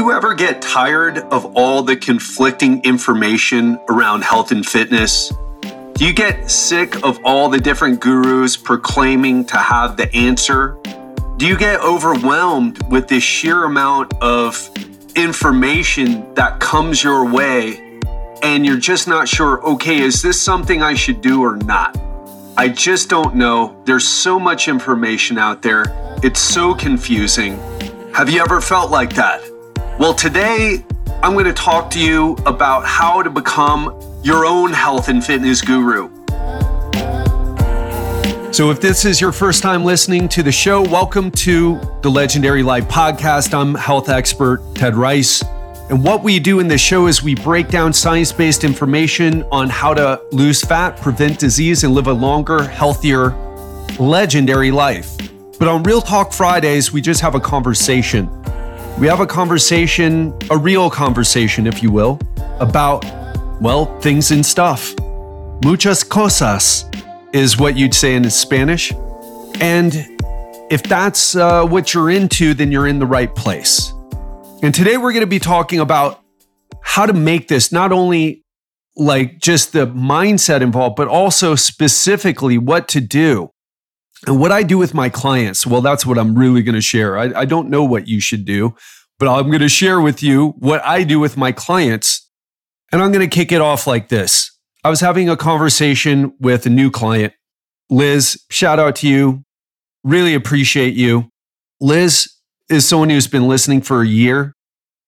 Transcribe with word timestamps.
you 0.00 0.12
ever 0.12 0.32
get 0.32 0.62
tired 0.62 1.18
of 1.18 1.44
all 1.54 1.82
the 1.82 1.94
conflicting 1.94 2.82
information 2.86 3.78
around 3.90 4.24
health 4.24 4.50
and 4.50 4.64
fitness? 4.64 5.30
Do 5.92 6.06
you 6.06 6.14
get 6.14 6.50
sick 6.50 7.04
of 7.04 7.20
all 7.22 7.50
the 7.50 7.58
different 7.58 8.00
gurus 8.00 8.56
proclaiming 8.56 9.44
to 9.44 9.58
have 9.58 9.98
the 9.98 10.10
answer? 10.14 10.78
Do 11.36 11.46
you 11.46 11.54
get 11.54 11.82
overwhelmed 11.82 12.82
with 12.90 13.08
the 13.08 13.20
sheer 13.20 13.64
amount 13.64 14.14
of 14.22 14.70
information 15.16 16.32
that 16.32 16.60
comes 16.60 17.04
your 17.04 17.30
way 17.30 18.00
and 18.42 18.64
you're 18.64 18.78
just 18.78 19.06
not 19.06 19.28
sure, 19.28 19.62
okay, 19.62 20.00
is 20.00 20.22
this 20.22 20.40
something 20.40 20.82
I 20.82 20.94
should 20.94 21.20
do 21.20 21.42
or 21.42 21.56
not? 21.56 22.00
I 22.56 22.68
just 22.68 23.10
don't 23.10 23.34
know. 23.34 23.78
There's 23.84 24.08
so 24.08 24.40
much 24.40 24.66
information 24.66 25.36
out 25.36 25.60
there. 25.60 25.84
It's 26.22 26.40
so 26.40 26.74
confusing. 26.74 27.58
Have 28.14 28.30
you 28.30 28.40
ever 28.40 28.62
felt 28.62 28.90
like 28.90 29.12
that? 29.16 29.49
Well, 30.00 30.14
today 30.14 30.82
I'm 31.22 31.34
going 31.34 31.44
to 31.44 31.52
talk 31.52 31.90
to 31.90 32.00
you 32.00 32.32
about 32.46 32.86
how 32.86 33.22
to 33.22 33.28
become 33.28 33.94
your 34.24 34.46
own 34.46 34.72
health 34.72 35.10
and 35.10 35.22
fitness 35.22 35.60
guru. 35.60 36.08
So, 38.50 38.70
if 38.70 38.80
this 38.80 39.04
is 39.04 39.20
your 39.20 39.30
first 39.30 39.62
time 39.62 39.84
listening 39.84 40.26
to 40.30 40.42
the 40.42 40.50
show, 40.50 40.80
welcome 40.80 41.30
to 41.32 41.78
the 42.00 42.10
Legendary 42.10 42.62
Life 42.62 42.88
Podcast. 42.88 43.52
I'm 43.52 43.74
health 43.74 44.08
expert 44.08 44.62
Ted 44.74 44.94
Ryce. 44.94 45.44
And 45.90 46.02
what 46.02 46.22
we 46.22 46.38
do 46.38 46.60
in 46.60 46.66
this 46.66 46.80
show 46.80 47.06
is 47.06 47.22
we 47.22 47.34
break 47.34 47.68
down 47.68 47.92
science 47.92 48.32
based 48.32 48.64
information 48.64 49.42
on 49.52 49.68
how 49.68 49.92
to 49.92 50.18
lose 50.32 50.62
fat, 50.62 50.96
prevent 50.96 51.38
disease, 51.38 51.84
and 51.84 51.92
live 51.92 52.06
a 52.06 52.12
longer, 52.14 52.62
healthier, 52.62 53.32
legendary 53.98 54.70
life. 54.70 55.18
But 55.58 55.68
on 55.68 55.82
Real 55.82 56.00
Talk 56.00 56.32
Fridays, 56.32 56.90
we 56.90 57.02
just 57.02 57.20
have 57.20 57.34
a 57.34 57.40
conversation. 57.40 58.39
We 59.00 59.06
have 59.06 59.20
a 59.20 59.26
conversation, 59.26 60.36
a 60.50 60.58
real 60.58 60.90
conversation, 60.90 61.66
if 61.66 61.82
you 61.82 61.90
will, 61.90 62.20
about, 62.58 63.02
well, 63.58 63.98
things 64.00 64.30
and 64.30 64.44
stuff. 64.44 64.94
Muchas 65.64 66.04
cosas 66.04 66.84
is 67.32 67.58
what 67.58 67.78
you'd 67.78 67.94
say 67.94 68.14
in 68.14 68.28
Spanish. 68.28 68.92
And 69.58 69.94
if 70.70 70.82
that's 70.82 71.34
uh, 71.34 71.64
what 71.64 71.94
you're 71.94 72.10
into, 72.10 72.52
then 72.52 72.70
you're 72.70 72.86
in 72.86 72.98
the 72.98 73.06
right 73.06 73.34
place. 73.34 73.90
And 74.62 74.74
today 74.74 74.98
we're 74.98 75.12
going 75.12 75.22
to 75.22 75.26
be 75.26 75.38
talking 75.38 75.80
about 75.80 76.22
how 76.82 77.06
to 77.06 77.14
make 77.14 77.48
this 77.48 77.72
not 77.72 77.92
only 77.92 78.44
like 78.96 79.40
just 79.40 79.72
the 79.72 79.86
mindset 79.86 80.60
involved, 80.60 80.96
but 80.96 81.08
also 81.08 81.54
specifically 81.54 82.58
what 82.58 82.86
to 82.88 83.00
do. 83.00 83.50
And 84.26 84.38
what 84.38 84.52
I 84.52 84.62
do 84.62 84.76
with 84.78 84.94
my 84.94 85.08
clients, 85.08 85.66
well, 85.66 85.80
that's 85.80 86.04
what 86.04 86.18
I'm 86.18 86.36
really 86.36 86.62
going 86.62 86.74
to 86.74 86.80
share. 86.80 87.18
I, 87.18 87.40
I 87.40 87.44
don't 87.44 87.70
know 87.70 87.84
what 87.84 88.06
you 88.06 88.20
should 88.20 88.44
do, 88.44 88.74
but 89.18 89.28
I'm 89.28 89.46
going 89.46 89.60
to 89.60 89.68
share 89.68 90.00
with 90.00 90.22
you 90.22 90.50
what 90.58 90.84
I 90.84 91.04
do 91.04 91.18
with 91.18 91.36
my 91.36 91.52
clients. 91.52 92.28
And 92.92 93.02
I'm 93.02 93.12
going 93.12 93.28
to 93.28 93.34
kick 93.34 93.52
it 93.52 93.60
off 93.60 93.86
like 93.86 94.08
this. 94.08 94.50
I 94.82 94.90
was 94.90 95.00
having 95.00 95.28
a 95.28 95.36
conversation 95.36 96.34
with 96.40 96.66
a 96.66 96.70
new 96.70 96.90
client. 96.90 97.32
Liz, 97.88 98.42
shout 98.50 98.78
out 98.78 98.96
to 98.96 99.08
you. 99.08 99.44
Really 100.04 100.34
appreciate 100.34 100.94
you. 100.94 101.30
Liz 101.80 102.32
is 102.68 102.88
someone 102.88 103.10
who's 103.10 103.26
been 103.26 103.48
listening 103.48 103.80
for 103.80 104.02
a 104.02 104.06
year. 104.06 104.54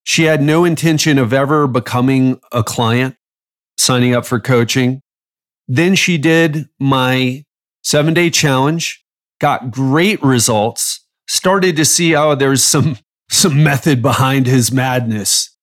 She 0.04 0.24
had 0.24 0.42
no 0.42 0.64
intention 0.64 1.18
of 1.18 1.32
ever 1.32 1.66
becoming 1.66 2.40
a 2.50 2.62
client, 2.62 3.16
signing 3.78 4.14
up 4.14 4.26
for 4.26 4.40
coaching. 4.40 5.00
Then 5.68 5.94
she 5.94 6.18
did 6.18 6.68
my 6.78 7.44
seven 7.82 8.14
day 8.14 8.30
challenge, 8.30 9.01
got 9.42 9.70
great 9.70 10.22
results, 10.22 11.06
started 11.28 11.76
to 11.76 11.84
see 11.84 12.16
oh, 12.16 12.34
there's 12.34 12.62
some, 12.62 12.96
some 13.30 13.62
method 13.62 14.00
behind 14.00 14.46
his 14.46 14.72
madness. 14.72 15.54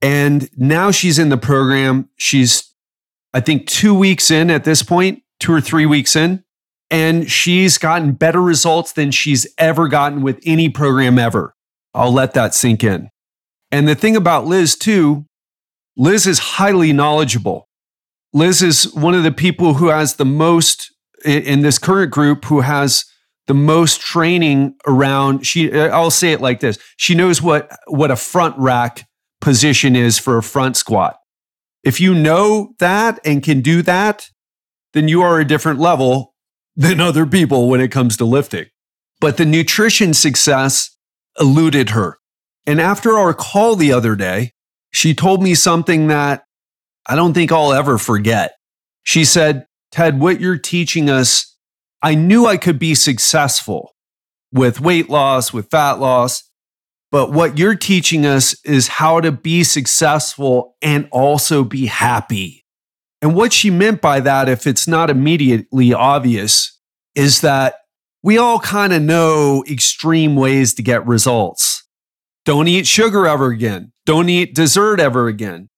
And 0.00 0.48
now 0.56 0.90
she's 0.90 1.18
in 1.18 1.28
the 1.28 1.36
program. 1.36 2.08
She's, 2.16 2.72
I 3.34 3.40
think, 3.40 3.66
two 3.66 3.94
weeks 3.94 4.30
in 4.30 4.50
at 4.50 4.64
this 4.64 4.82
point, 4.82 5.22
two 5.40 5.52
or 5.52 5.60
three 5.60 5.86
weeks 5.86 6.16
in 6.16 6.42
and 6.90 7.30
she's 7.30 7.78
gotten 7.78 8.12
better 8.12 8.40
results 8.40 8.92
than 8.92 9.10
she's 9.10 9.46
ever 9.58 9.88
gotten 9.88 10.22
with 10.22 10.40
any 10.44 10.68
program 10.68 11.18
ever. 11.18 11.54
I'll 11.94 12.12
let 12.12 12.34
that 12.34 12.54
sink 12.54 12.84
in. 12.84 13.10
And 13.70 13.88
the 13.88 13.94
thing 13.94 14.16
about 14.16 14.46
Liz, 14.46 14.76
too, 14.76 15.26
Liz 15.96 16.26
is 16.26 16.38
highly 16.38 16.92
knowledgeable. 16.92 17.68
Liz 18.32 18.62
is 18.62 18.92
one 18.94 19.14
of 19.14 19.24
the 19.24 19.32
people 19.32 19.74
who 19.74 19.88
has 19.88 20.16
the 20.16 20.24
most 20.24 20.92
in 21.24 21.62
this 21.62 21.78
current 21.78 22.12
group 22.12 22.44
who 22.44 22.60
has 22.60 23.04
the 23.46 23.54
most 23.54 24.00
training 24.00 24.74
around 24.86 25.46
she 25.46 25.72
I'll 25.72 26.10
say 26.10 26.32
it 26.32 26.40
like 26.40 26.60
this. 26.60 26.78
She 26.96 27.14
knows 27.14 27.40
what 27.40 27.70
what 27.86 28.10
a 28.10 28.16
front 28.16 28.56
rack 28.58 29.06
position 29.40 29.94
is 29.94 30.18
for 30.18 30.36
a 30.36 30.42
front 30.42 30.76
squat. 30.76 31.16
If 31.84 32.00
you 32.00 32.14
know 32.14 32.74
that 32.78 33.20
and 33.24 33.42
can 33.42 33.60
do 33.60 33.82
that, 33.82 34.28
then 34.92 35.08
you 35.08 35.22
are 35.22 35.38
a 35.38 35.44
different 35.44 35.78
level 35.78 36.34
than 36.74 37.00
other 37.00 37.26
people 37.26 37.68
when 37.68 37.80
it 37.80 37.92
comes 37.92 38.16
to 38.16 38.24
lifting. 38.24 38.66
But 39.20 39.36
the 39.36 39.46
nutrition 39.46 40.12
success 40.12 40.96
eluded 41.38 41.90
her. 41.90 42.18
And 42.66 42.80
after 42.80 43.16
our 43.16 43.32
call 43.32 43.76
the 43.76 43.92
other 43.92 44.16
day, 44.16 44.52
she 44.90 45.14
told 45.14 45.42
me 45.42 45.54
something 45.54 46.08
that 46.08 46.44
I 47.06 47.14
don't 47.14 47.34
think 47.34 47.52
I'll 47.52 47.72
ever 47.72 47.98
forget. 47.98 48.54
She 49.04 49.24
said, 49.24 49.66
Ted, 49.92 50.18
what 50.20 50.40
you're 50.40 50.58
teaching 50.58 51.08
us, 51.08 51.55
I 52.06 52.14
knew 52.14 52.46
I 52.46 52.56
could 52.56 52.78
be 52.78 52.94
successful 52.94 53.96
with 54.52 54.80
weight 54.80 55.10
loss, 55.10 55.52
with 55.52 55.68
fat 55.72 55.98
loss, 55.98 56.48
but 57.10 57.32
what 57.32 57.58
you're 57.58 57.74
teaching 57.74 58.24
us 58.24 58.54
is 58.64 58.86
how 58.86 59.20
to 59.20 59.32
be 59.32 59.64
successful 59.64 60.76
and 60.80 61.08
also 61.10 61.64
be 61.64 61.86
happy. 61.86 62.64
And 63.20 63.34
what 63.34 63.52
she 63.52 63.70
meant 63.70 64.00
by 64.00 64.20
that, 64.20 64.48
if 64.48 64.68
it's 64.68 64.86
not 64.86 65.10
immediately 65.10 65.92
obvious, 65.92 66.78
is 67.16 67.40
that 67.40 67.74
we 68.22 68.38
all 68.38 68.60
kind 68.60 68.92
of 68.92 69.02
know 69.02 69.64
extreme 69.68 70.36
ways 70.36 70.74
to 70.74 70.84
get 70.84 71.04
results. 71.08 71.88
Don't 72.44 72.68
eat 72.68 72.86
sugar 72.86 73.26
ever 73.26 73.48
again. 73.48 73.90
Don't 74.04 74.28
eat 74.28 74.54
dessert 74.54 75.00
ever 75.00 75.26
again. 75.26 75.70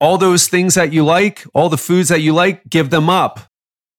All 0.00 0.18
those 0.18 0.48
things 0.48 0.74
that 0.74 0.92
you 0.92 1.04
like, 1.04 1.44
all 1.54 1.68
the 1.68 1.78
foods 1.78 2.08
that 2.08 2.20
you 2.20 2.32
like, 2.34 2.68
give 2.68 2.90
them 2.90 3.08
up. 3.08 3.48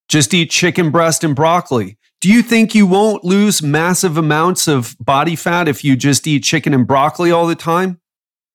Just 0.10 0.34
eat 0.34 0.50
chicken 0.50 0.92
breast 0.92 1.24
and 1.24 1.36
broccoli. 1.36 1.98
Do 2.20 2.30
you 2.30 2.42
think 2.42 2.76
you 2.76 2.86
won't 2.86 3.24
lose 3.24 3.62
massive 3.62 4.18
amounts 4.18 4.68
of 4.68 4.98
body 5.00 5.38
fat 5.38 5.68
if 5.70 5.84
you 5.84 5.96
just 5.96 6.28
eat 6.28 6.44
chicken 6.44 6.74
and 6.74 6.86
broccoli 6.86 7.32
all 7.32 7.48
the 7.48 7.56
time? 7.56 7.92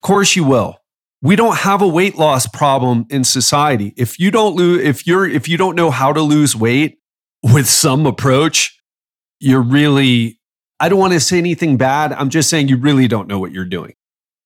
Of 0.03 0.07
course 0.07 0.37
you 0.37 0.45
will 0.45 0.79
we 1.25 1.37
don't 1.37 1.57
have 1.57 1.81
a 1.81 1.89
weight 1.89 2.17
loss 2.17 2.47
problem 2.47 3.07
in 3.09 3.25
society. 3.25 3.95
If 3.97 4.21
you 4.21 4.31
don't 4.31 4.55
lose, 4.55 4.83
if 4.83 5.07
you're, 5.07 5.27
if 5.27 5.49
you 5.49 5.57
don't 5.57 5.75
know 5.75 5.91
how 5.91 6.13
to 6.13 6.21
lose 6.21 6.55
weight 6.55 6.99
with 7.43 7.67
some 7.67 8.05
approach, 8.05 8.79
you're 9.41 9.63
really, 9.63 10.39
I 10.79 10.91
don't 10.91 10.99
want 10.99 11.15
to 11.15 11.21
say 11.21 11.39
anything 11.39 11.79
bad. 11.79 12.13
I'm 12.13 12.29
just 12.29 12.51
saying 12.51 12.69
you 12.69 12.77
really 12.77 13.09
don't 13.09 13.27
know 13.27 13.39
what 13.39 13.53
you're 13.53 13.65
doing. 13.65 13.95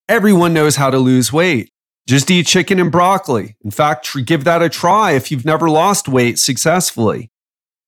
Everyone 0.09 0.55
knows 0.55 0.77
how 0.77 0.89
to 0.89 0.99
lose 0.99 1.33
weight. 1.33 1.73
Just 2.09 2.31
eat 2.31 2.47
chicken 2.47 2.81
and 2.81 2.91
broccoli. 2.91 3.55
In 3.63 3.71
fact, 3.71 4.09
give 4.25 4.45
that 4.45 4.63
a 4.63 4.71
try 4.71 5.13
if 5.13 5.31
you've 5.31 5.45
never 5.45 5.69
lost 5.69 6.09
weight 6.09 6.39
successfully. 6.39 7.31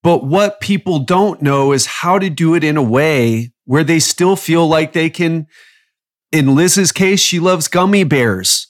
But 0.03 0.25
what 0.25 0.61
people 0.61 0.99
don't 0.99 1.41
know 1.41 1.73
is 1.73 1.87
how 1.87 2.19
to 2.19 2.29
do 2.29 2.55
it 2.55 2.63
in 2.63 2.77
a 2.77 2.83
way 2.83 3.53
where 3.65 3.83
they 3.83 3.99
still 3.99 4.37
feel 4.37 4.67
like 4.69 4.93
they 4.93 5.09
can. 5.09 5.47
In 6.33 6.55
Liz's 6.55 6.93
case, 6.93 7.21
she 7.21 7.41
loves 7.41 7.67
gummy 7.67 8.05
bears. 8.05 8.69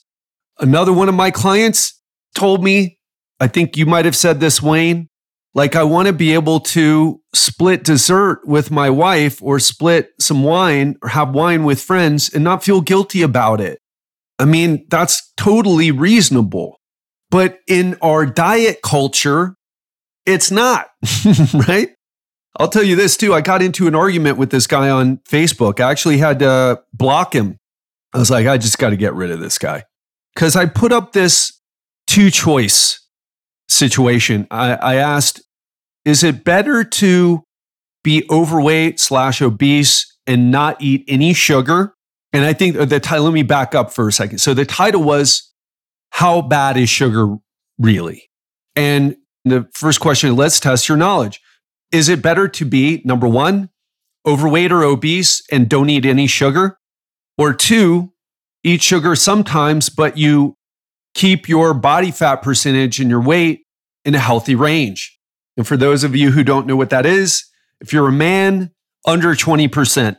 Another 0.57 0.93
one 0.93 1.09
of 1.09 1.15
my 1.15 1.31
clients 1.31 2.01
told 2.33 2.63
me, 2.63 2.97
I 3.41 3.47
think 3.47 3.75
you 3.75 3.85
might 3.85 4.05
have 4.05 4.15
said 4.15 4.39
this, 4.39 4.61
Wayne, 4.61 5.09
like 5.53 5.75
I 5.75 5.83
want 5.83 6.07
to 6.07 6.13
be 6.13 6.33
able 6.33 6.61
to 6.61 7.21
split 7.33 7.83
dessert 7.83 8.39
with 8.45 8.71
my 8.71 8.89
wife 8.89 9.41
or 9.43 9.59
split 9.59 10.11
some 10.17 10.43
wine 10.43 10.95
or 11.01 11.09
have 11.09 11.35
wine 11.35 11.65
with 11.65 11.81
friends 11.81 12.33
and 12.33 12.41
not 12.41 12.63
feel 12.63 12.79
guilty 12.79 13.21
about 13.21 13.59
it. 13.59 13.80
I 14.41 14.45
mean, 14.45 14.87
that's 14.89 15.31
totally 15.37 15.91
reasonable. 15.91 16.79
But 17.29 17.59
in 17.67 17.95
our 18.01 18.25
diet 18.25 18.81
culture, 18.83 19.55
it's 20.25 20.49
not, 20.49 20.87
right? 21.67 21.89
I'll 22.57 22.67
tell 22.67 22.83
you 22.83 22.95
this 22.95 23.15
too. 23.15 23.35
I 23.35 23.41
got 23.41 23.61
into 23.61 23.87
an 23.87 23.93
argument 23.93 24.39
with 24.39 24.49
this 24.49 24.65
guy 24.65 24.89
on 24.89 25.17
Facebook. 25.29 25.79
I 25.79 25.91
actually 25.91 26.17
had 26.17 26.39
to 26.39 26.81
block 26.91 27.33
him. 27.33 27.57
I 28.13 28.17
was 28.17 28.31
like, 28.31 28.47
I 28.47 28.57
just 28.57 28.79
got 28.79 28.89
to 28.89 28.97
get 28.97 29.13
rid 29.13 29.29
of 29.29 29.39
this 29.39 29.59
guy 29.59 29.83
because 30.33 30.55
I 30.55 30.65
put 30.65 30.91
up 30.91 31.13
this 31.13 31.61
two 32.07 32.31
choice 32.31 32.99
situation. 33.69 34.47
I, 34.49 34.73
I 34.73 34.95
asked, 34.95 35.41
is 36.03 36.23
it 36.23 36.43
better 36.43 36.83
to 36.83 37.43
be 38.03 38.25
overweight 38.29 38.99
slash 38.99 39.39
obese 39.41 40.17
and 40.25 40.49
not 40.49 40.81
eat 40.81 41.05
any 41.07 41.33
sugar? 41.33 41.93
And 42.33 42.45
I 42.45 42.53
think 42.53 42.77
uh, 42.77 42.85
the 42.85 42.99
title, 42.99 43.25
let 43.25 43.33
me 43.33 43.43
back 43.43 43.75
up 43.75 43.91
for 43.91 44.07
a 44.07 44.11
second. 44.11 44.39
So 44.39 44.53
the 44.53 44.65
title 44.65 45.03
was, 45.03 45.51
How 46.11 46.41
bad 46.41 46.77
is 46.77 46.89
sugar 46.89 47.35
really? 47.77 48.29
And 48.75 49.17
the 49.43 49.67
first 49.73 49.99
question, 49.99 50.35
let's 50.35 50.59
test 50.59 50.87
your 50.87 50.97
knowledge. 50.97 51.41
Is 51.91 52.07
it 52.07 52.21
better 52.21 52.47
to 52.47 52.65
be 52.65 53.01
number 53.03 53.27
one, 53.27 53.69
overweight 54.25 54.71
or 54.71 54.83
obese 54.83 55.43
and 55.51 55.67
don't 55.67 55.89
eat 55.89 56.05
any 56.05 56.27
sugar? 56.27 56.77
Or 57.37 57.53
two, 57.53 58.13
eat 58.63 58.81
sugar 58.81 59.15
sometimes, 59.15 59.89
but 59.89 60.17
you 60.17 60.55
keep 61.13 61.49
your 61.49 61.73
body 61.73 62.11
fat 62.11 62.37
percentage 62.37 62.99
and 62.99 63.09
your 63.09 63.21
weight 63.21 63.63
in 64.05 64.15
a 64.15 64.19
healthy 64.19 64.55
range. 64.55 65.17
And 65.57 65.67
for 65.67 65.75
those 65.75 66.03
of 66.03 66.15
you 66.15 66.31
who 66.31 66.43
don't 66.43 66.67
know 66.67 66.75
what 66.75 66.91
that 66.91 67.05
is, 67.05 67.43
if 67.81 67.91
you're 67.91 68.07
a 68.07 68.11
man, 68.11 68.71
under 69.05 69.33
20%, 69.33 70.17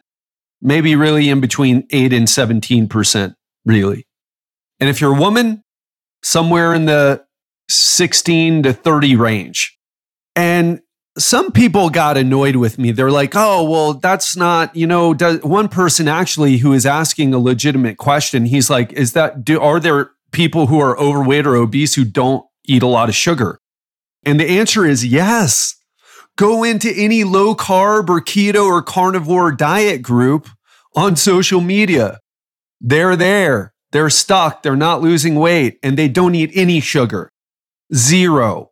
maybe 0.63 0.97
really 0.97 1.29
in 1.29 1.41
between 1.41 1.87
8 1.91 2.13
and 2.13 2.27
17%, 2.27 3.35
really. 3.67 4.07
And 4.81 4.89
if 4.89 5.01
you're 5.01 5.15
a 5.15 5.21
woman, 5.21 5.63
somewhere 6.23 6.73
in 6.73 6.87
the 6.87 7.25
16 7.69 8.63
to 8.63 8.73
30 8.73 9.17
range. 9.17 9.77
And 10.35 10.81
some 11.19 11.53
people 11.53 11.91
got 11.91 12.17
annoyed 12.17 12.57
with 12.57 12.79
me. 12.79 12.91
They're 12.93 13.11
like, 13.11 13.33
oh, 13.35 13.69
well, 13.69 13.95
that's 13.95 14.37
not, 14.37 14.75
you 14.75 14.87
know, 14.87 15.13
does, 15.13 15.43
one 15.43 15.69
person 15.69 16.09
actually 16.09 16.59
who 16.59 16.73
is 16.73 16.87
asking 16.87 17.35
a 17.35 17.39
legitimate 17.39 17.99
question, 17.99 18.47
he's 18.47 18.71
like, 18.71 18.93
is 18.93 19.13
that, 19.13 19.45
do, 19.45 19.61
are 19.61 19.79
there 19.79 20.13
people 20.31 20.69
who 20.69 20.81
are 20.81 20.99
overweight 20.99 21.47
or 21.47 21.57
obese 21.57 21.95
who 21.95 22.05
don't 22.05 22.47
eat 22.65 22.83
a 22.83 22.87
lot 22.87 23.11
of 23.11 23.15
sugar? 23.15 23.59
And 24.25 24.41
the 24.41 24.49
answer 24.49 24.87
is 24.87 25.05
yes. 25.05 25.75
Go 26.37 26.65
into 26.65 26.91
any 26.91 27.25
low 27.25 27.55
carb 27.55 28.09
or 28.09 28.21
keto 28.21 28.67
or 28.67 28.83
carnivore 28.83 29.53
diet 29.53 30.03
group 30.03 30.49
on 30.97 31.17
social 31.17 31.61
media. 31.61 32.21
They're 32.81 33.17
there. 33.17 33.75
They're 33.93 34.11
stuck. 34.11 34.63
They're 34.63 34.77
not 34.77 35.03
losing 35.03 35.35
weight 35.37 35.79
and 35.83 35.99
they 35.99 36.09
don't 36.09 36.35
eat 36.35 36.51
any 36.55 36.81
sugar. 36.81 37.31
Zero. 37.95 38.71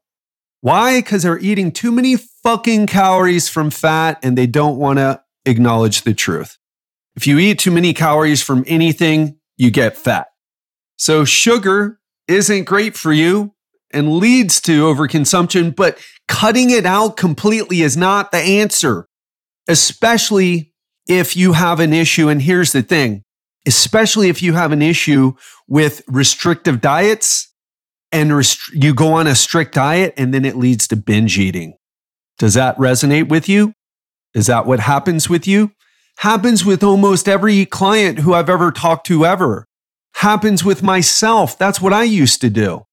Why? 0.62 0.98
Because 1.00 1.22
they're 1.22 1.38
eating 1.38 1.72
too 1.72 1.92
many 1.92 2.16
fucking 2.16 2.86
calories 2.86 3.48
from 3.48 3.70
fat 3.70 4.18
and 4.22 4.36
they 4.36 4.46
don't 4.46 4.78
want 4.78 4.98
to 4.98 5.22
acknowledge 5.44 6.02
the 6.02 6.14
truth. 6.14 6.56
If 7.16 7.26
you 7.26 7.38
eat 7.38 7.58
too 7.58 7.70
many 7.70 7.92
calories 7.92 8.42
from 8.42 8.64
anything, 8.66 9.38
you 9.56 9.70
get 9.70 9.96
fat. 9.96 10.28
So 10.96 11.24
sugar 11.24 12.00
isn't 12.28 12.64
great 12.64 12.96
for 12.96 13.12
you 13.12 13.54
and 13.90 14.16
leads 14.16 14.60
to 14.62 14.84
overconsumption, 14.84 15.74
but 15.74 15.98
cutting 16.30 16.70
it 16.70 16.86
out 16.86 17.16
completely 17.16 17.82
is 17.82 17.96
not 17.96 18.30
the 18.30 18.38
answer, 18.38 19.06
especially 19.68 20.72
if 21.08 21.36
you 21.36 21.54
have 21.54 21.80
an 21.80 21.92
issue. 21.92 22.28
And 22.28 22.40
here's 22.40 22.70
the 22.70 22.82
thing, 22.82 23.24
especially 23.66 24.28
if 24.28 24.40
you 24.40 24.52
have 24.52 24.70
an 24.70 24.80
issue 24.80 25.32
with 25.66 26.02
restrictive 26.06 26.80
diets 26.80 27.52
and 28.12 28.34
rest- 28.34 28.72
you 28.72 28.94
go 28.94 29.12
on 29.12 29.26
a 29.26 29.34
strict 29.34 29.74
diet 29.74 30.14
and 30.16 30.32
then 30.32 30.44
it 30.44 30.56
leads 30.56 30.86
to 30.88 30.96
binge 30.96 31.36
eating. 31.36 31.74
Does 32.38 32.54
that 32.54 32.78
resonate 32.78 33.28
with 33.28 33.48
you? 33.48 33.74
Is 34.32 34.46
that 34.46 34.66
what 34.66 34.78
happens 34.78 35.28
with 35.28 35.48
you? 35.48 35.72
Happens 36.18 36.64
with 36.64 36.84
almost 36.84 37.28
every 37.28 37.66
client 37.66 38.20
who 38.20 38.34
I've 38.34 38.48
ever 38.48 38.70
talked 38.70 39.04
to 39.08 39.26
ever. 39.26 39.66
Happens 40.14 40.64
with 40.64 40.80
myself. 40.80 41.58
That's 41.58 41.80
what 41.80 41.92
I 41.92 42.04
used 42.04 42.40
to 42.42 42.50
do. 42.50 42.84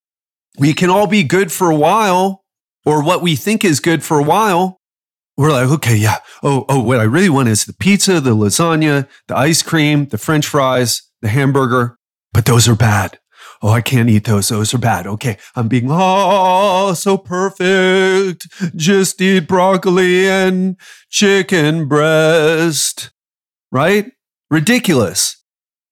We 0.57 0.74
can 0.74 0.90
all 0.90 1.06
be 1.06 1.22
good 1.22 1.51
for 1.51 1.69
a 1.69 1.75
while 1.75 2.44
or 2.88 3.04
what 3.04 3.22
we 3.22 3.36
think 3.36 3.66
is 3.66 3.80
good 3.80 4.04
for 4.04 4.19
a 4.19 4.24
while. 4.24 4.80
We're 5.38 5.51
like, 5.51 5.69
okay, 5.69 5.95
yeah. 5.95 6.18
Oh, 6.42 6.66
oh, 6.68 6.81
what 6.81 7.00
I 7.00 7.04
really 7.04 7.30
want 7.30 7.50
is 7.50 7.66
the 7.66 7.74
pizza, 7.74 8.19
the 8.19 8.36
lasagna, 8.36 9.07
the 9.28 9.38
ice 9.38 9.62
cream, 9.62 10.06
the 10.06 10.18
french 10.18 10.48
fries, 10.48 11.04
the 11.22 11.28
hamburger, 11.28 11.98
but 12.34 12.45
those 12.45 12.68
are 12.68 12.75
bad 12.75 13.19
oh, 13.62 13.69
I 13.69 13.81
can't 13.81 14.10
eat 14.10 14.25
those. 14.25 14.50
Those 14.50 14.74
are 14.74 14.80
bad. 14.80 15.07
Okay. 15.07 15.38
I'm 15.56 15.68
being, 15.68 15.88
oh, 15.89 16.94
so 16.94 17.18
perfect. 17.18 18.48
Just 18.75 19.22
eat 19.22 19.48
broccoli 19.48 20.28
and 20.28 20.78
chicken 21.10 21.88
breast. 21.88 23.12
Right? 23.72 24.12
Ridiculous. 24.50 25.44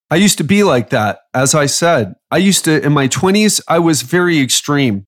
I 0.10 0.16
used 0.18 0.38
to 0.38 0.44
be 0.44 0.64
like 0.64 0.92
that. 0.92 1.20
As 1.34 1.56
I 1.56 1.66
said, 1.66 2.14
I 2.32 2.38
used 2.38 2.66
to, 2.66 2.84
in 2.84 2.94
my 2.94 3.08
20s, 3.08 3.62
I 3.68 3.80
was 3.80 4.04
very 4.04 4.40
extreme. 4.40 5.06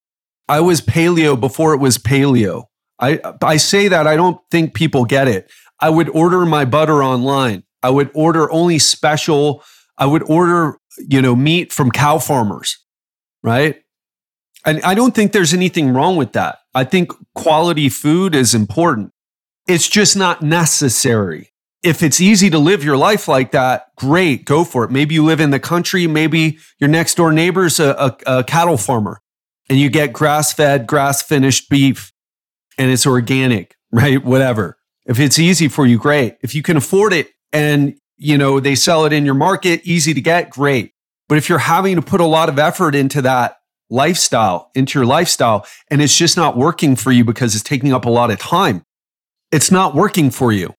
I 0.50 0.62
was 0.62 0.82
paleo 0.82 1.40
before 1.40 1.74
it 1.74 1.78
was 1.78 1.98
paleo. 1.98 2.66
I, 3.00 3.20
I 3.42 3.58
say 3.58 3.88
that 3.90 4.08
I 4.08 4.16
don't 4.16 4.40
think 4.50 4.74
people 4.74 5.06
get 5.06 5.28
it. 5.28 5.52
I 5.80 5.90
would 5.90 6.10
order 6.10 6.46
my 6.46 6.66
butter 6.66 7.04
online. 7.04 7.64
I 7.84 7.92
would 7.92 8.10
order 8.14 8.52
only 8.52 8.80
special. 8.80 9.64
I 9.98 10.08
would 10.08 10.24
order 10.24 10.80
you 10.98 11.22
know, 11.22 11.36
meat 11.36 11.72
from 11.72 11.92
cow 11.92 12.18
farmers, 12.18 12.78
right? 13.44 13.84
And 14.66 14.82
I 14.82 14.94
don't 14.94 15.14
think 15.14 15.32
there's 15.32 15.54
anything 15.54 15.94
wrong 15.94 16.18
with 16.18 16.34
that. 16.34 16.60
I 16.74 16.84
think 16.84 17.12
quality 17.36 17.90
food 17.90 18.36
is 18.36 18.54
important. 18.54 19.12
It's 19.68 19.88
just 19.88 20.16
not 20.16 20.42
necessary. 20.42 21.54
If 21.84 22.02
it's 22.02 22.20
easy 22.20 22.50
to 22.50 22.60
live 22.60 22.84
your 22.84 22.98
life 22.98 23.28
like 23.28 23.52
that, 23.52 23.88
great, 23.96 24.46
go 24.46 24.64
for 24.64 24.84
it. 24.84 24.92
Maybe 24.92 25.16
you 25.16 25.24
live 25.24 25.40
in 25.40 25.52
the 25.52 25.60
country. 25.60 26.08
Maybe 26.08 26.58
your 26.80 26.90
next 26.90 27.16
door 27.16 27.32
neighbor's 27.32 27.80
a, 27.80 28.18
a, 28.28 28.40
a 28.40 28.44
cattle 28.44 28.78
farmer 28.78 29.22
and 29.70 29.80
you 29.80 29.90
get 29.90 30.14
grass 30.14 30.54
fed, 30.54 30.88
grass 30.88 31.22
finished 31.22 31.70
beef 31.70 32.12
and 32.78 32.92
it's 32.92 33.06
organic, 33.06 33.76
right? 33.92 34.24
Whatever. 34.24 34.78
If 35.06 35.20
it's 35.20 35.40
easy 35.40 35.68
for 35.68 35.86
you, 35.86 35.98
great. 35.98 36.38
If 36.42 36.54
you 36.54 36.62
can 36.62 36.78
afford 36.78 37.14
it 37.14 37.30
and 37.54 37.98
you 38.18 38.38
know, 38.38 38.60
they 38.60 38.76
sell 38.76 39.06
it 39.06 39.14
in 39.14 39.26
your 39.26 39.36
market, 39.36 39.82
easy 39.84 40.14
to 40.14 40.22
get, 40.22 40.50
great. 40.50 40.94
But 41.30 41.38
if 41.38 41.50
you're 41.50 41.60
having 41.60 41.96
to 41.96 42.02
put 42.02 42.20
a 42.20 42.26
lot 42.26 42.50
of 42.50 42.58
effort 42.58 42.96
into 42.96 43.22
that 43.22 43.58
lifestyle, 43.90 44.72
into 44.76 45.00
your 45.00 45.06
lifestyle, 45.06 45.66
and 45.90 46.02
it's 46.02 46.18
just 46.18 46.36
not 46.36 46.58
working 46.58 46.96
for 46.96 47.12
you 47.12 47.24
because 47.24 47.54
it's 47.54 47.64
taking 47.64 47.94
up 47.94 48.06
a 48.06 48.10
lot 48.10 48.32
of 48.32 48.40
time, 48.40 48.84
it's 49.52 49.72
not 49.72 49.96
working 49.96 50.32
for 50.32 50.52
you. 50.52 50.74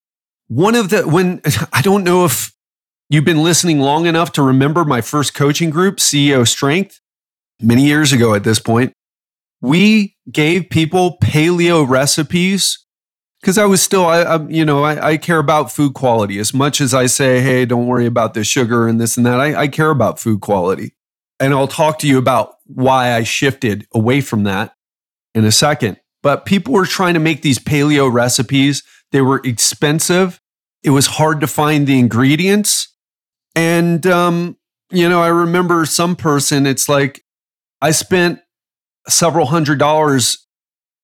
One 0.49 0.75
of 0.75 0.91
the, 0.91 1.03
when 1.03 1.41
I 1.73 1.81
don't 1.81 2.05
know 2.05 2.25
if 2.25 2.53
you've 3.09 3.25
been 3.25 3.43
listening 3.43 3.79
long 3.79 4.07
enough 4.07 4.33
to 4.33 4.43
remember 4.43 4.85
my 4.85 5.01
first 5.01 5.35
coaching 5.35 5.71
group, 5.71 5.97
CEO 5.97 6.47
Strength, 6.47 7.01
many 7.61 7.87
years 7.87 8.13
ago 8.13 8.35
at 8.35 8.45
this 8.45 8.59
point, 8.59 8.93
we 9.61 10.17
gave 10.31 10.71
people 10.71 11.19
paleo 11.23 11.89
recipes 11.89 12.85
because 13.41 13.59
I 13.59 13.67
was 13.67 13.83
still, 13.83 14.07
I, 14.07 14.23
I 14.23 14.47
you 14.49 14.65
know, 14.65 14.85
I, 14.85 15.11
I, 15.11 15.17
care 15.17 15.39
about 15.39 15.71
food 15.71 15.95
quality 15.95 16.39
as 16.39 16.53
much 16.53 16.81
as 16.81 16.93
I 16.93 17.07
say, 17.07 17.41
hey, 17.41 17.65
don't 17.67 17.87
worry 17.87 18.07
about 18.07 18.35
the 18.35 18.43
sugar 18.43 18.89
and 18.89 19.01
this 19.01 19.17
and 19.17 19.25
that. 19.27 19.41
I, 19.41 19.63
I 19.63 19.69
care 19.69 19.91
about 19.91 20.19
food 20.19 20.41
quality, 20.41 20.95
and 21.39 21.55
I'll 21.55 21.69
talk 21.69 21.99
to 22.01 22.09
you 22.09 22.19
about 22.19 22.55
why 22.67 23.13
I 23.13 23.23
shifted 23.23 23.87
away 23.95 24.21
from 24.21 24.45
that 24.45 24.75
in 25.35 25.45
a 25.45 25.53
second. 25.53 25.99
But 26.23 26.47
people 26.47 26.75
were 26.75 26.87
trying 26.87 27.15
to 27.15 27.21
make 27.21 27.43
these 27.43 27.61
paleo 27.61 28.13
recipes. 28.13 28.83
They 29.13 29.21
were 29.21 29.41
expensive. 29.45 30.41
It 30.83 30.91
was 30.91 31.07
hard 31.07 31.41
to 31.41 31.47
find 31.47 31.87
the 31.87 31.99
ingredients, 31.99 32.93
and 33.55 34.05
um, 34.07 34.57
you 34.91 35.09
know, 35.09 35.23
I 35.23 35.29
remember 35.29 35.85
some 35.87 36.17
person. 36.17 36.67
It's 36.67 36.89
like 36.89 37.23
I 37.81 37.93
spent 37.93 38.41
several 39.09 39.47
hundred 39.47 39.79
dollars 39.79 40.47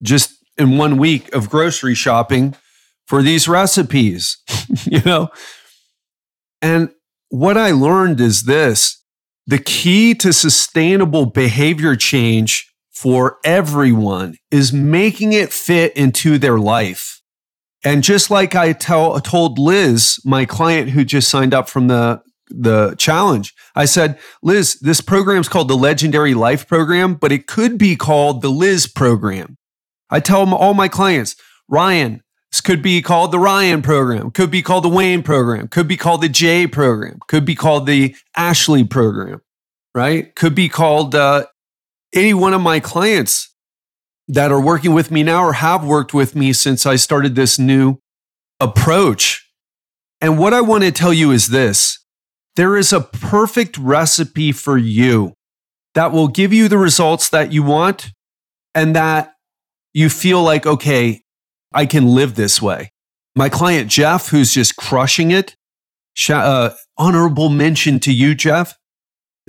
just 0.02 0.32
in 0.56 0.76
one 0.76 0.96
week 0.96 1.34
of 1.34 1.50
grocery 1.50 1.94
shopping 1.94 2.54
for 3.06 3.22
these 3.22 3.48
recipes, 3.48 4.38
you 4.84 5.00
know? 5.02 5.28
And 6.62 6.90
what 7.28 7.56
I 7.56 7.72
learned 7.72 8.20
is 8.20 8.44
this 8.44 9.02
the 9.46 9.58
key 9.58 10.14
to 10.14 10.32
sustainable 10.32 11.26
behavior 11.26 11.96
change 11.96 12.72
for 12.90 13.38
everyone 13.44 14.36
is 14.50 14.72
making 14.72 15.34
it 15.34 15.52
fit 15.52 15.94
into 15.96 16.38
their 16.38 16.58
life. 16.58 17.20
And 17.84 18.02
just 18.02 18.30
like 18.30 18.54
I 18.54 18.72
tell, 18.72 19.20
told 19.20 19.58
Liz, 19.58 20.18
my 20.24 20.46
client 20.46 20.90
who 20.90 21.04
just 21.04 21.28
signed 21.28 21.52
up 21.52 21.68
from 21.68 21.88
the, 21.88 22.22
the 22.48 22.94
challenge, 22.98 23.54
I 23.74 23.84
said, 23.84 24.18
Liz, 24.42 24.78
this 24.80 25.00
program 25.00 25.40
is 25.40 25.48
called 25.48 25.68
the 25.68 25.76
Legendary 25.76 26.34
Life 26.34 26.66
Program, 26.68 27.14
but 27.14 27.32
it 27.32 27.46
could 27.46 27.78
be 27.78 27.96
called 27.96 28.42
the 28.42 28.50
Liz 28.50 28.86
Program. 28.86 29.56
I 30.10 30.20
tell 30.20 30.52
all 30.54 30.74
my 30.74 30.88
clients, 30.88 31.36
Ryan, 31.68 32.22
this 32.52 32.60
could 32.60 32.82
be 32.82 33.02
called 33.02 33.32
the 33.32 33.38
Ryan 33.38 33.82
program, 33.82 34.30
could 34.30 34.50
be 34.50 34.62
called 34.62 34.84
the 34.84 34.88
Wayne 34.88 35.24
program, 35.24 35.66
could 35.66 35.88
be 35.88 35.96
called 35.96 36.20
the 36.20 36.28
Jay 36.28 36.66
program, 36.66 37.18
could 37.26 37.44
be 37.44 37.56
called 37.56 37.86
the 37.86 38.14
Ashley 38.36 38.84
program, 38.84 39.40
right? 39.94 40.32
Could 40.36 40.54
be 40.54 40.68
called 40.68 41.16
uh, 41.16 41.46
any 42.14 42.32
one 42.32 42.54
of 42.54 42.60
my 42.60 42.78
clients 42.78 43.52
that 44.28 44.52
are 44.52 44.60
working 44.60 44.94
with 44.94 45.10
me 45.10 45.22
now 45.22 45.42
or 45.44 45.54
have 45.54 45.84
worked 45.84 46.14
with 46.14 46.36
me 46.36 46.52
since 46.52 46.86
I 46.86 46.96
started 46.96 47.34
this 47.34 47.58
new 47.58 47.98
approach. 48.60 49.50
And 50.20 50.38
what 50.38 50.54
I 50.54 50.60
want 50.60 50.84
to 50.84 50.92
tell 50.92 51.12
you 51.12 51.32
is 51.32 51.48
this 51.48 52.03
there 52.56 52.76
is 52.76 52.92
a 52.92 53.00
perfect 53.00 53.76
recipe 53.78 54.52
for 54.52 54.76
you 54.78 55.34
that 55.94 56.12
will 56.12 56.28
give 56.28 56.52
you 56.52 56.68
the 56.68 56.78
results 56.78 57.28
that 57.30 57.52
you 57.52 57.62
want 57.62 58.12
and 58.74 58.94
that 58.94 59.34
you 59.92 60.08
feel 60.08 60.42
like, 60.42 60.66
okay, 60.66 61.22
I 61.72 61.86
can 61.86 62.06
live 62.06 62.34
this 62.34 62.60
way. 62.60 62.90
My 63.36 63.48
client, 63.48 63.90
Jeff, 63.90 64.28
who's 64.28 64.52
just 64.52 64.76
crushing 64.76 65.30
it, 65.30 65.56
uh, 66.28 66.70
honorable 66.96 67.48
mention 67.48 67.98
to 68.00 68.12
you, 68.12 68.34
Jeff. 68.34 68.76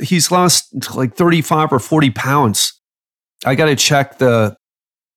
He's 0.01 0.31
lost 0.31 0.95
like 0.95 1.15
35 1.15 1.71
or 1.71 1.79
40 1.79 2.09
pounds. 2.11 2.79
I 3.45 3.55
got 3.55 3.65
to 3.65 3.75
check 3.75 4.17
the, 4.17 4.57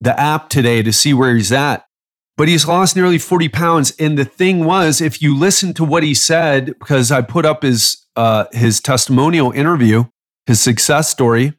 the 0.00 0.18
app 0.18 0.50
today 0.50 0.82
to 0.82 0.92
see 0.92 1.14
where 1.14 1.34
he's 1.34 1.52
at. 1.52 1.84
But 2.38 2.48
he's 2.48 2.66
lost 2.66 2.94
nearly 2.94 3.18
40 3.18 3.48
pounds. 3.48 3.92
And 3.98 4.16
the 4.16 4.24
thing 4.24 4.64
was, 4.64 5.00
if 5.00 5.20
you 5.20 5.36
listen 5.36 5.74
to 5.74 5.84
what 5.84 6.04
he 6.04 6.14
said, 6.14 6.66
because 6.66 7.10
I 7.10 7.20
put 7.20 7.44
up 7.44 7.62
his 7.62 8.06
uh, 8.16 8.46
his 8.52 8.80
testimonial 8.80 9.52
interview, 9.52 10.04
his 10.46 10.60
success 10.60 11.08
story. 11.08 11.52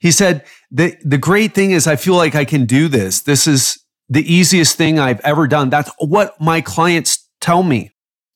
He 0.00 0.10
said, 0.10 0.44
the, 0.70 0.96
the 1.04 1.18
great 1.18 1.54
thing 1.54 1.70
is 1.72 1.86
I 1.86 1.96
feel 1.96 2.14
like 2.14 2.34
I 2.34 2.46
can 2.46 2.64
do 2.64 2.88
this. 2.88 3.20
This 3.20 3.46
is 3.46 3.78
the 4.08 4.22
easiest 4.32 4.76
thing 4.76 4.98
I've 4.98 5.20
ever 5.20 5.46
done. 5.46 5.68
That's 5.68 5.90
what 5.98 6.40
my 6.40 6.62
clients 6.62 7.28
tell 7.42 7.62
me. 7.62 7.90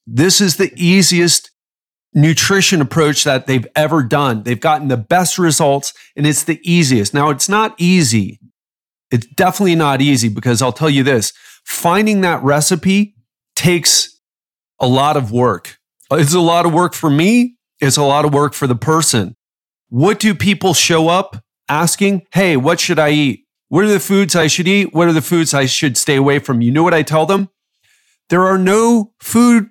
This 0.07 0.41
is 0.41 0.59
the 0.59 0.71
easiest 0.77 1.51
nutrition 2.13 2.83
approach 2.83 3.25
that 3.25 3.47
they've 3.47 3.67
ever 3.75 4.03
done. 4.03 4.43
They've 4.43 4.61
gotten 4.61 4.89
the 4.89 4.97
best 4.99 5.39
results 5.39 5.95
and 6.15 6.27
it's 6.27 6.45
the 6.45 6.61
easiest. 6.63 7.15
Now, 7.15 7.31
it's 7.31 7.49
not 7.49 7.75
easy. 7.79 8.39
It's 9.11 9.27
definitely 9.27 9.77
not 9.77 10.03
easy 10.03 10.29
because 10.29 10.61
I'll 10.61 10.73
tell 10.73 10.91
you 10.91 11.03
this 11.03 11.33
finding 11.67 12.23
that 12.23 12.43
recipe 12.43 13.15
takes 13.57 14.19
a 14.81 14.87
lot 14.87 15.17
of 15.17 15.33
work. 15.33 15.79
It's 16.13 16.33
a 16.33 16.41
lot 16.41 16.65
of 16.65 16.73
work 16.73 16.95
for 16.95 17.11
me. 17.11 17.57
It's 17.81 17.97
a 17.97 18.05
lot 18.05 18.25
of 18.25 18.33
work 18.33 18.55
for 18.55 18.67
the 18.67 18.77
person. 18.77 19.35
What 19.89 20.21
do 20.21 20.35
people 20.35 20.73
show 20.73 21.09
up 21.09 21.43
asking? 21.69 22.23
Hey, 22.33 22.57
what 22.57 22.81
should 22.81 22.99
I 22.99 23.11
eat? 23.11 23.45
What 23.69 23.85
are 23.85 23.89
the 23.89 24.01
foods 24.01 24.37
I 24.37 24.47
should 24.47 24.69
eat? 24.69 24.95
What 24.95 25.09
are 25.09 25.13
the 25.13 25.21
foods 25.21 25.53
I 25.53 25.67
should 25.67 25.97
stay 25.97 26.17
away 26.17 26.39
from? 26.39 26.61
You 26.61 26.71
know 26.71 26.85
what 26.85 26.95
I 26.95 27.03
tell 27.03 27.27
them? 27.27 27.49
There 28.31 28.47
are 28.47 28.59
no 28.59 29.13
food 29.21 29.69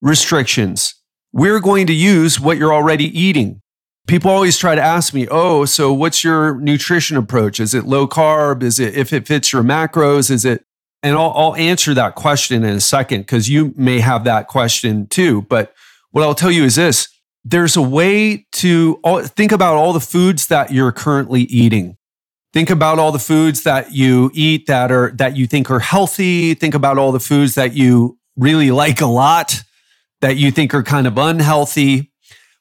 restrictions. 0.00 0.94
We're 1.32 1.60
going 1.60 1.86
to 1.88 1.92
use 1.92 2.40
what 2.40 2.56
you're 2.56 2.72
already 2.72 3.06
eating. 3.18 3.60
People 4.06 4.30
always 4.30 4.56
try 4.56 4.74
to 4.74 4.82
ask 4.82 5.12
me, 5.12 5.28
oh, 5.30 5.66
so 5.66 5.92
what's 5.92 6.24
your 6.24 6.58
nutrition 6.60 7.16
approach? 7.16 7.60
Is 7.60 7.74
it 7.74 7.84
low 7.84 8.08
carb? 8.08 8.62
Is 8.62 8.80
it 8.80 8.94
if 8.94 9.12
it 9.12 9.26
fits 9.26 9.52
your 9.52 9.62
macros? 9.62 10.30
Is 10.30 10.46
it? 10.46 10.64
And 11.06 11.16
I'll, 11.16 11.32
I'll 11.36 11.54
answer 11.54 11.94
that 11.94 12.16
question 12.16 12.64
in 12.64 12.74
a 12.74 12.80
second 12.80 13.20
because 13.20 13.48
you 13.48 13.72
may 13.76 14.00
have 14.00 14.24
that 14.24 14.48
question 14.48 15.06
too. 15.06 15.42
But 15.42 15.72
what 16.10 16.24
I'll 16.24 16.34
tell 16.34 16.50
you 16.50 16.64
is 16.64 16.74
this 16.74 17.06
there's 17.44 17.76
a 17.76 17.82
way 17.82 18.44
to 18.54 18.98
think 19.22 19.52
about 19.52 19.76
all 19.76 19.92
the 19.92 20.00
foods 20.00 20.48
that 20.48 20.72
you're 20.72 20.90
currently 20.90 21.42
eating. 21.42 21.96
Think 22.52 22.70
about 22.70 22.98
all 22.98 23.12
the 23.12 23.20
foods 23.20 23.62
that 23.62 23.92
you 23.92 24.32
eat 24.34 24.66
that 24.66 24.90
are 24.90 25.12
that 25.12 25.36
you 25.36 25.46
think 25.46 25.70
are 25.70 25.78
healthy. 25.78 26.54
Think 26.54 26.74
about 26.74 26.98
all 26.98 27.12
the 27.12 27.20
foods 27.20 27.54
that 27.54 27.74
you 27.74 28.18
really 28.36 28.72
like 28.72 29.00
a 29.00 29.06
lot 29.06 29.62
that 30.22 30.36
you 30.36 30.50
think 30.50 30.74
are 30.74 30.82
kind 30.82 31.06
of 31.06 31.16
unhealthy. 31.18 32.10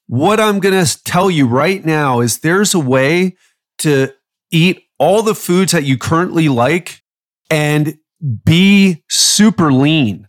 What 0.06 0.40
I'm 0.40 0.60
going 0.60 0.86
to 0.86 1.04
tell 1.04 1.32
you 1.32 1.48
right 1.48 1.84
now 1.84 2.20
is 2.20 2.42
there's 2.42 2.76
a 2.76 2.80
way 2.80 3.38
to 3.80 4.14
eat 4.52 4.84
all 5.00 5.24
the 5.24 5.34
foods 5.34 5.72
that 5.72 5.84
you 5.84 5.98
currently 5.98 6.48
like 6.48 7.02
and 7.50 7.98
be 8.44 9.04
super 9.10 9.72
lean. 9.72 10.28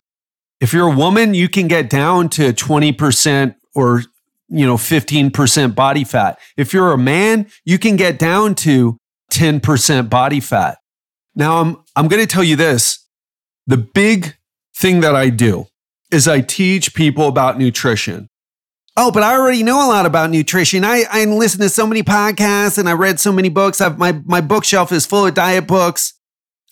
If 0.59 0.73
you're 0.73 0.91
a 0.91 0.95
woman, 0.95 1.33
you 1.33 1.49
can 1.49 1.67
get 1.67 1.89
down 1.89 2.29
to 2.29 2.53
20% 2.53 3.55
or 3.75 4.03
you 4.49 4.65
know 4.65 4.75
15% 4.75 5.75
body 5.75 6.03
fat. 6.03 6.39
If 6.55 6.73
you're 6.73 6.91
a 6.91 6.97
man, 6.97 7.47
you 7.65 7.77
can 7.77 7.95
get 7.95 8.17
down 8.17 8.55
to 8.55 8.97
10% 9.31 10.09
body 10.09 10.39
fat. 10.39 10.77
Now 11.35 11.61
I'm 11.61 11.77
I'm 11.95 12.07
going 12.07 12.21
to 12.21 12.27
tell 12.27 12.43
you 12.43 12.55
this. 12.55 13.05
The 13.67 13.77
big 13.77 14.37
thing 14.75 15.01
that 15.01 15.15
I 15.15 15.29
do 15.29 15.67
is 16.11 16.27
I 16.27 16.41
teach 16.41 16.93
people 16.93 17.27
about 17.27 17.57
nutrition. 17.57 18.29
Oh, 18.95 19.11
but 19.11 19.21
I 19.21 19.33
already 19.33 19.61
know 19.61 19.85
a 19.85 19.89
lot 19.89 20.07
about 20.07 20.31
nutrition. 20.31 20.83
I, 20.83 21.03
I 21.11 21.25
listen 21.25 21.61
to 21.61 21.69
so 21.69 21.85
many 21.85 22.01
podcasts 22.01 22.79
and 22.79 22.89
I 22.89 22.93
read 22.93 23.19
so 23.19 23.31
many 23.31 23.49
books. 23.49 23.79
I've, 23.79 23.99
my, 23.99 24.13
my 24.25 24.41
bookshelf 24.41 24.91
is 24.91 25.05
full 25.05 25.27
of 25.27 25.35
diet 25.35 25.67
books. 25.67 26.13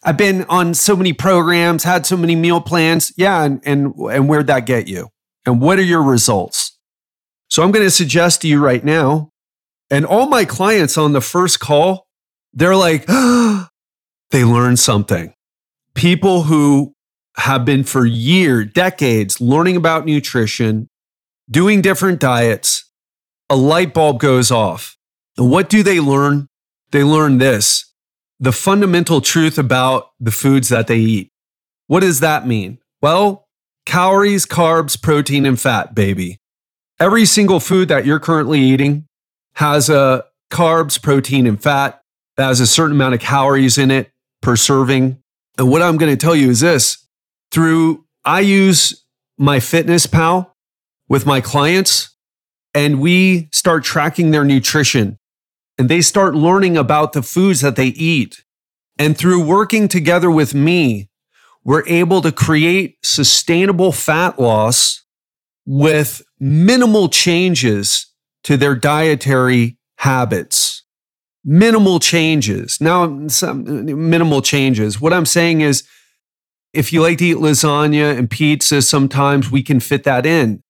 I've 0.08 0.18
been 0.18 0.46
on 0.50 0.76
so 0.76 0.96
many 0.96 1.14
programs, 1.14 1.84
had 1.84 2.06
so 2.06 2.16
many 2.16 2.36
meal 2.36 2.62
plans. 2.62 3.12
Yeah. 3.18 3.44
And, 3.44 3.60
and, 3.66 3.94
and 3.96 4.30
where'd 4.30 4.48
that 4.48 4.68
get 4.68 4.88
you? 4.88 5.10
And 5.48 5.60
what 5.60 5.80
are 5.80 5.84
your 5.84 6.04
results? 6.04 6.78
So 7.50 7.64
I'm 7.64 7.72
going 7.72 7.86
to 7.86 7.92
suggest 7.92 8.42
to 8.42 8.48
you 8.48 8.64
right 8.64 8.84
now, 8.84 9.32
and 9.90 10.06
all 10.06 10.28
my 10.28 10.46
clients 10.46 10.98
on 10.98 11.14
the 11.14 11.22
first 11.22 11.60
call, 11.60 12.08
they're 12.54 12.76
like, 12.76 13.06
oh, 13.08 13.68
they 14.32 14.44
learned 14.44 14.80
something. 14.80 15.34
People 15.96 16.44
who 16.44 16.94
have 17.38 17.66
been 17.66 17.84
for 17.84 18.06
years, 18.06 18.72
decades, 18.74 19.42
learning 19.42 19.76
about 19.76 20.06
nutrition, 20.06 20.88
doing 21.50 21.82
different 21.82 22.20
diets, 22.20 22.92
a 23.50 23.56
light 23.56 23.94
bulb 23.94 24.20
goes 24.20 24.52
off. 24.52 24.98
And 25.38 25.50
what 25.50 25.70
do 25.70 25.84
they 25.84 26.00
learn? 26.00 26.48
They 26.92 27.04
learn 27.04 27.40
this 27.40 27.94
the 28.40 28.52
fundamental 28.52 29.22
truth 29.22 29.58
about 29.58 30.12
the 30.20 30.32
foods 30.32 30.70
that 30.70 30.88
they 30.88 30.98
eat. 30.98 31.32
What 31.88 32.02
does 32.02 32.20
that 32.20 32.48
mean? 32.48 32.80
Well, 33.02 33.48
calories, 33.86 34.46
carbs, 34.46 35.02
protein, 35.02 35.46
and 35.46 35.60
fat, 35.60 35.96
baby. 35.96 36.40
Every 37.00 37.26
single 37.26 37.60
food 37.60 37.88
that 37.90 38.06
you're 38.06 38.20
currently 38.20 38.60
eating 38.60 39.08
has 39.56 39.90
a 39.90 40.26
carbs, 40.52 41.02
protein, 41.02 41.48
and 41.48 41.62
fat 41.62 42.02
that 42.38 42.48
has 42.48 42.60
a 42.60 42.68
certain 42.68 42.96
amount 42.96 43.14
of 43.14 43.22
calories 43.22 43.78
in 43.78 43.92
it 43.92 44.12
per 44.42 44.56
serving. 44.56 45.22
And 45.58 45.70
what 45.70 45.82
I'm 45.82 45.98
going 45.98 46.12
to 46.12 46.18
tell 46.18 46.36
you 46.36 46.50
is 46.50 46.60
this 46.60 47.06
through 47.52 48.06
I 48.24 48.42
use 48.42 49.06
MyFitnessPal 49.40 50.52
with 51.08 51.26
my 51.26 51.42
clients 51.42 52.16
and 52.74 53.00
we 53.00 53.50
start 53.52 53.84
tracking 53.84 54.32
their 54.32 54.44
nutrition 54.44 55.18
and 55.78 55.90
they 55.90 56.02
start 56.02 56.36
learning 56.36 56.78
about 56.78 57.14
the 57.14 57.22
foods 57.22 57.62
that 57.62 57.76
they 57.76 57.88
eat. 57.88 58.44
And 58.98 59.18
through 59.18 59.46
working 59.46 59.88
together 59.88 60.32
with 60.32 60.54
me, 60.54 61.10
we're 61.64 61.86
able 61.88 62.22
to 62.22 62.32
create 62.32 62.98
sustainable 63.04 63.92
fat 63.92 64.40
loss 64.40 65.04
with 65.66 66.22
minimal 66.40 67.10
changes 67.10 68.14
to 68.44 68.56
their 68.56 68.76
dietary 68.76 69.78
habits. 69.98 70.84
Minimal 71.44 72.00
changes. 72.00 72.80
Now, 72.80 73.28
some 73.28 74.10
minimal 74.10 74.42
changes. 74.42 75.02
What 75.02 75.14
I'm 75.14 75.26
saying 75.26 75.62
is, 75.62 75.84
if 76.74 76.92
you 76.92 77.02
like 77.02 77.18
to 77.20 77.26
eat 77.26 77.38
lasagna 77.38 78.18
and 78.18 78.30
pizza, 78.30 78.82
sometimes 78.82 79.50
we 79.50 79.64
can 79.64 79.80
fit 79.80 80.04
that 80.04 80.26
in. 80.26 80.62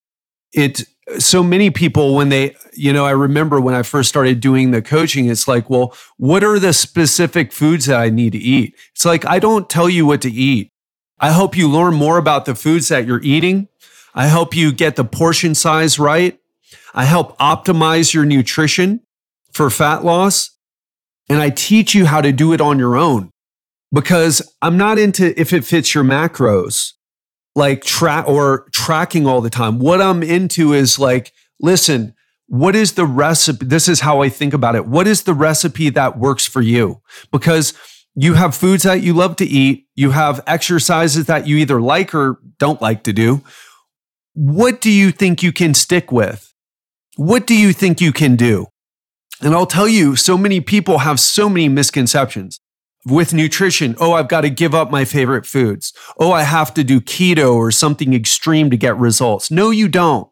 It 0.53 0.83
so 1.19 1.43
many 1.43 1.69
people 1.69 2.15
when 2.15 2.29
they, 2.29 2.55
you 2.73 2.91
know, 2.91 3.05
I 3.05 3.11
remember 3.11 3.61
when 3.61 3.75
I 3.75 3.83
first 3.83 4.09
started 4.09 4.39
doing 4.39 4.71
the 4.71 4.81
coaching, 4.81 5.29
it's 5.29 5.47
like, 5.47 5.69
well, 5.69 5.95
what 6.17 6.43
are 6.43 6.59
the 6.59 6.73
specific 6.73 7.51
foods 7.51 7.85
that 7.85 7.99
I 7.99 8.09
need 8.09 8.31
to 8.31 8.39
eat? 8.39 8.75
It's 8.91 9.05
like 9.05 9.25
I 9.25 9.39
don't 9.39 9.69
tell 9.69 9.89
you 9.89 10.05
what 10.05 10.21
to 10.23 10.31
eat. 10.31 10.71
I 11.19 11.31
hope 11.31 11.55
you 11.55 11.69
learn 11.69 11.93
more 11.93 12.17
about 12.17 12.45
the 12.45 12.55
foods 12.55 12.87
that 12.89 13.05
you're 13.05 13.23
eating. 13.23 13.67
I 14.13 14.27
help 14.27 14.55
you 14.55 14.71
get 14.71 14.95
the 14.95 15.05
portion 15.05 15.55
size 15.55 15.99
right. 15.99 16.39
I 16.93 17.05
help 17.05 17.37
optimize 17.37 18.13
your 18.13 18.25
nutrition 18.25 19.01
for 19.51 19.69
fat 19.69 20.03
loss. 20.03 20.51
And 21.27 21.39
I 21.39 21.49
teach 21.49 21.95
you 21.95 22.05
how 22.05 22.21
to 22.21 22.31
do 22.31 22.53
it 22.53 22.61
on 22.61 22.77
your 22.77 22.95
own 22.95 23.31
because 23.91 24.41
I'm 24.61 24.77
not 24.77 24.99
into 24.99 25.39
if 25.39 25.53
it 25.53 25.65
fits 25.65 25.95
your 25.95 26.03
macros, 26.03 26.93
like 27.55 27.83
track 27.83 28.27
or 28.27 28.67
tracking 28.71 29.25
all 29.25 29.41
the 29.41 29.49
time. 29.49 29.79
What 29.79 30.01
I'm 30.01 30.21
into 30.21 30.73
is 30.73 30.99
like, 30.99 31.31
listen, 31.59 32.13
what 32.47 32.75
is 32.75 32.93
the 32.93 33.05
recipe? 33.05 33.65
This 33.65 33.87
is 33.87 34.01
how 34.01 34.21
I 34.21 34.29
think 34.29 34.53
about 34.53 34.75
it. 34.75 34.85
What 34.85 35.07
is 35.07 35.23
the 35.23 35.33
recipe 35.33 35.89
that 35.89 36.19
works 36.19 36.45
for 36.45 36.61
you? 36.61 37.01
Because 37.31 37.73
you 38.13 38.33
have 38.33 38.55
foods 38.55 38.83
that 38.83 39.01
you 39.01 39.13
love 39.13 39.35
to 39.37 39.45
eat. 39.45 39.87
You 39.95 40.11
have 40.11 40.43
exercises 40.45 41.25
that 41.25 41.47
you 41.47 41.57
either 41.57 41.81
like 41.81 42.13
or 42.13 42.39
don't 42.59 42.81
like 42.81 43.03
to 43.03 43.13
do. 43.13 43.41
What 44.33 44.81
do 44.81 44.91
you 44.91 45.11
think 45.11 45.41
you 45.41 45.51
can 45.51 45.73
stick 45.73 46.11
with? 46.11 46.53
What 47.15 47.47
do 47.47 47.55
you 47.55 47.71
think 47.71 48.01
you 48.01 48.11
can 48.11 48.35
do? 48.35 48.67
And 49.41 49.53
I'll 49.53 49.65
tell 49.65 49.87
you, 49.87 50.15
so 50.15 50.37
many 50.37 50.61
people 50.61 50.99
have 50.99 51.19
so 51.19 51.49
many 51.49 51.67
misconceptions 51.69 52.59
with 53.05 53.33
nutrition, 53.33 53.95
oh, 53.99 54.13
I've 54.13 54.27
got 54.27 54.41
to 54.41 54.49
give 54.49 54.73
up 54.73 54.89
my 54.89 55.05
favorite 55.05 55.45
foods. 55.45 55.93
Oh, 56.19 56.31
I 56.31 56.43
have 56.43 56.73
to 56.73 56.83
do 56.83 56.99
keto 56.99 57.55
or 57.55 57.71
something 57.71 58.13
extreme 58.13 58.69
to 58.71 58.77
get 58.77 58.97
results. 58.97 59.51
No, 59.51 59.69
you 59.69 59.87
don't. 59.87 60.29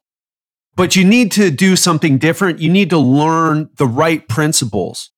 But 0.76 0.96
you 0.96 1.06
need 1.06 1.32
to 1.34 1.52
do 1.52 1.76
something 1.76 2.18
different. 2.18 2.60
You 2.60 2.72
need 2.72 2.90
to 2.90 2.98
learn 2.98 3.70
the 3.78 3.86
right 3.86 4.28
principles 4.28 5.12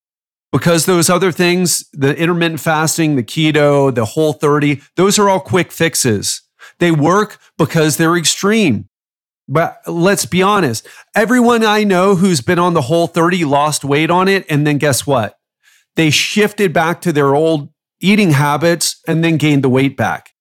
because 0.52 0.86
those 0.86 1.10
other 1.10 1.32
things, 1.32 1.88
the 1.94 2.16
intermittent 2.18 2.60
fasting, 2.60 3.16
the 3.16 3.24
keto, 3.24 3.94
the 3.94 4.06
whole 4.06 4.34
30, 4.34 4.82
those 4.96 5.18
are 5.18 5.30
all 5.30 5.40
quick 5.40 5.72
fixes. 5.72 6.42
They 6.80 6.92
work 6.92 7.38
because 7.58 7.96
they're 7.96 8.18
extreme. 8.18 8.90
But 9.48 9.78
let's 9.88 10.26
be 10.26 10.42
honest. 10.42 10.88
Everyone 11.16 11.64
I 11.64 11.84
know 11.84 12.16
who's 12.16 12.42
been 12.42 12.60
on 12.60 12.74
the 12.74 12.82
whole 12.82 13.08
30 13.08 13.46
lost 13.46 13.86
weight 13.86 14.10
on 14.10 14.28
it. 14.28 14.46
And 14.50 14.66
then 14.66 14.78
guess 14.78 15.06
what? 15.06 15.38
They 15.96 16.10
shifted 16.10 16.74
back 16.74 17.02
to 17.02 17.14
their 17.14 17.36
old 17.36 17.70
eating 18.00 18.32
habits 18.32 19.02
and 19.08 19.24
then 19.24 19.38
gained 19.38 19.64
the 19.64 19.70
weight 19.70 19.98
back. 19.98 20.32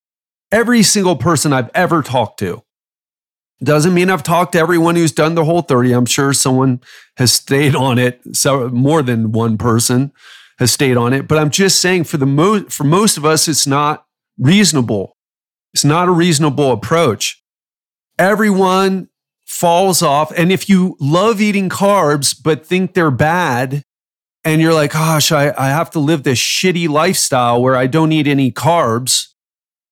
Every 0.53 0.83
single 0.83 1.17
person 1.17 1.53
I've 1.53 1.71
ever 1.75 2.03
talked 2.03 2.39
to. 2.41 2.63
Doesn't 3.63 3.95
mean 3.95 4.11
I've 4.11 4.23
talked 4.23 4.53
to 4.53 4.59
everyone 4.59 4.97
who's 4.97 5.13
done 5.13 5.35
the 5.35 5.45
whole 5.45 5.63
30. 5.63 5.93
I'm 5.93 6.07
sure 6.07 6.33
someone 6.33 6.81
has 7.17 7.33
stayed 7.33 7.75
on 7.75 7.99
it. 7.99 8.21
So 8.33 8.69
more 8.69 9.03
than 9.03 9.33
one 9.33 9.57
person 9.57 10.13
has 10.59 10.73
stayed 10.73 10.97
on 10.97 11.13
it. 11.13 11.29
But 11.29 11.39
I'm 11.39 11.51
just 11.51 11.81
saying 11.81 12.05
for 12.05 12.17
the 12.17 12.27
most 12.27 12.73
for 12.73 12.85
most 12.85 13.17
of 13.17 13.25
us, 13.25 13.49
it's 13.49 13.67
not 13.67 14.05
reasonable. 14.39 15.17
It's 15.73 15.85
not 15.85 16.09
a 16.09 16.13
reasonable 16.13 16.73
approach. 16.73 17.43
Everyone 18.19 19.09
falls 19.47 20.03
off. 20.03 20.33
And 20.37 20.53
if 20.53 20.69
you 20.69 20.97
love 21.01 21.41
eating 21.41 21.69
carbs, 21.69 22.37
but 22.41 22.67
think 22.67 22.95
they're 22.95 23.11
bad, 23.11 23.83
and 24.45 24.61
you're 24.61 24.75
like, 24.75 24.93
gosh, 24.93 25.33
I, 25.33 25.55
I 25.57 25.69
have 25.69 25.91
to 25.91 25.99
live 25.99 26.23
this 26.23 26.39
shitty 26.39 26.89
lifestyle 26.89 27.63
where 27.63 27.77
I 27.77 27.87
don't 27.87 28.13
eat 28.13 28.27
any 28.27 28.53
carbs 28.53 29.29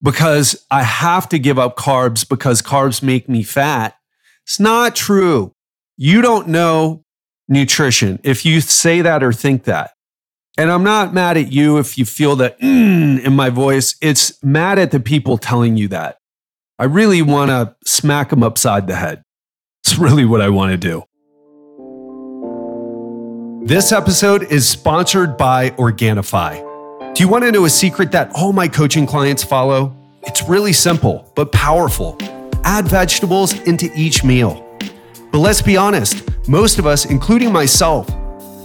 because 0.03 0.67
I 0.71 0.83
have 0.83 1.29
to 1.31 1.39
give 1.39 1.59
up 1.59 1.77
carbs 1.77 2.29
because 2.29 2.61
carbs 2.61 3.03
make 3.03 3.29
me 3.29 3.43
fat. 3.43 3.97
It's 4.45 4.61
not 4.61 4.95
true. 4.95 5.55
You 5.97 6.21
don't 6.21 6.49
know 6.49 7.05
nutrition 7.49 8.19
if 8.23 8.45
you 8.45 8.61
say 8.61 9.03
that 9.03 9.23
or 9.23 9.33
think 9.33 9.65
that. 9.65 9.93
And 10.59 10.71
I'm 10.71 10.83
not 10.83 11.15
mad 11.15 11.39
at 11.39 11.51
you 11.51 11.79
if 11.79 11.97
you 11.97 12.05
feel 12.05 12.37
that 12.37 12.61
mm, 12.61 13.25
in 13.25 13.33
my 13.35 13.49
voice. 13.49 13.95
It's 14.03 14.43
mad 14.43 14.79
at 14.79 14.91
the 14.91 15.01
people 15.01 15.39
telling 15.39 15.77
you 15.77 15.89
that. 15.89 16.19
I 16.79 16.85
really 16.85 17.23
want 17.23 17.51
to 17.51 17.75
smack 17.87 18.31
them 18.31 18.43
upside 18.43 18.87
the 18.87 18.97
head. 18.97 19.23
It's 19.85 19.99
really 19.99 20.25
what 20.25 20.41
I 20.41 20.49
want 20.49 20.73
to 20.73 20.77
do. 20.77 21.05
This 23.65 23.93
episode 23.93 24.51
is 24.51 24.69
sponsored 24.69 25.37
by 25.37 25.71
Organifi. 25.71 27.15
Do 27.15 27.23
you 27.23 27.29
want 27.29 27.45
to 27.45 27.53
know 27.53 27.65
a 27.65 27.71
secret 27.71 28.11
that 28.11 28.33
all 28.35 28.53
my 28.53 28.67
coaching 28.67 29.07
clients 29.07 29.45
follow? 29.45 29.95
It's 30.25 30.49
really 30.49 30.73
simple, 30.73 31.31
but 31.37 31.53
powerful. 31.53 32.19
Add 32.65 32.89
vegetables 32.89 33.55
into 33.61 33.89
each 33.95 34.25
meal. 34.25 34.67
But 35.31 35.39
let's 35.39 35.63
be 35.63 35.77
honest, 35.77 36.29
most 36.49 36.81
of 36.81 36.89
us, 36.89 37.05
including 37.05 37.53
myself, 37.53 38.09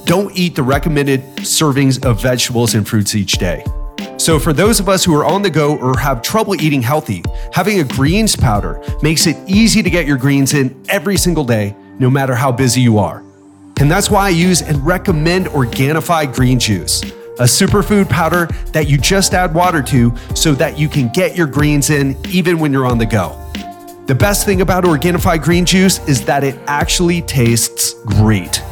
don't 0.06 0.36
eat 0.36 0.56
the 0.56 0.64
recommended 0.64 1.22
servings 1.38 2.04
of 2.04 2.20
vegetables 2.20 2.74
and 2.74 2.88
fruits 2.88 3.14
each 3.14 3.34
day. 3.34 3.64
So, 4.18 4.40
for 4.40 4.52
those 4.52 4.80
of 4.80 4.90
us 4.90 5.06
who 5.06 5.14
are 5.14 5.26
on 5.26 5.44
the 5.44 5.52
go 5.52 5.78
or 5.78 5.96
have 6.00 6.24
trouble 6.24 6.60
eating 6.60 6.82
healthy, 6.82 7.24
having 7.54 7.82
a 7.82 7.84
greens 7.84 8.36
powder 8.36 8.84
makes 9.04 9.28
it 9.28 9.38
easy 9.48 9.84
to 9.84 9.92
get 9.92 10.08
your 10.08 10.18
greens 10.18 10.56
in 10.56 10.76
every 10.90 11.18
single 11.18 11.44
day, 11.44 11.76
no 12.00 12.10
matter 12.10 12.34
how 12.34 12.52
busy 12.52 12.82
you 12.82 12.98
are. 12.98 13.27
And 13.80 13.92
that's 13.92 14.10
why 14.10 14.26
I 14.26 14.30
use 14.30 14.64
and 14.64 14.84
recommend 14.84 15.46
Organifi 15.48 16.34
Green 16.34 16.60
Juice, 16.60 17.04
a 17.04 17.44
superfood 17.44 18.10
powder 18.10 18.48
that 18.74 18.90
you 18.90 18.98
just 18.98 19.36
add 19.36 19.54
water 19.54 19.84
to 19.84 20.16
so 20.36 20.54
that 20.56 20.80
you 20.80 20.90
can 20.90 21.10
get 21.10 21.36
your 21.36 21.46
greens 21.46 21.92
in 21.92 22.18
even 22.28 22.58
when 22.58 22.72
you're 22.72 22.88
on 22.88 22.98
the 22.98 23.06
go. 23.06 23.36
The 24.08 24.16
best 24.16 24.46
thing 24.46 24.62
about 24.62 24.84
Organifi 24.84 25.42
Green 25.44 25.64
Juice 25.64 26.00
is 26.08 26.26
that 26.26 26.44
it 26.44 26.58
actually 26.66 27.22
tastes 27.22 27.94
great. 28.06 28.64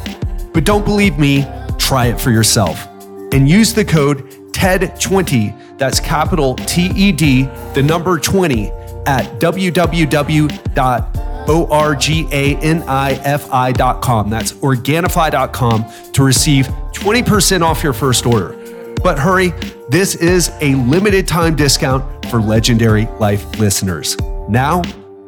But 0.52 0.64
don't 0.64 0.84
believe 0.84 1.18
me, 1.18 1.46
try 1.78 2.06
it 2.06 2.20
for 2.20 2.32
yourself. 2.32 2.88
And 3.32 3.48
use 3.48 3.74
the 3.74 3.84
code 3.84 4.24
TED20, 4.52 5.78
that's 5.78 6.00
capital 6.00 6.54
T 6.54 6.90
E 6.96 7.12
D, 7.12 7.42
the 7.74 7.82
number 7.82 8.18
20, 8.18 8.70
at 9.06 9.38
www 9.38 11.15
O-R-G-A-N-I-F-I.com. 11.48 14.30
That's 14.30 14.52
Organifi.com 14.52 16.12
to 16.12 16.22
receive 16.22 16.66
20% 16.66 17.62
off 17.62 17.82
your 17.82 17.92
first 17.92 18.26
order. 18.26 18.94
But 19.02 19.18
hurry, 19.18 19.52
this 19.88 20.14
is 20.16 20.50
a 20.60 20.74
limited 20.74 21.28
time 21.28 21.54
discount 21.54 22.26
for 22.26 22.40
Legendary 22.40 23.06
Life 23.20 23.58
listeners. 23.58 24.16
Now, 24.48 24.82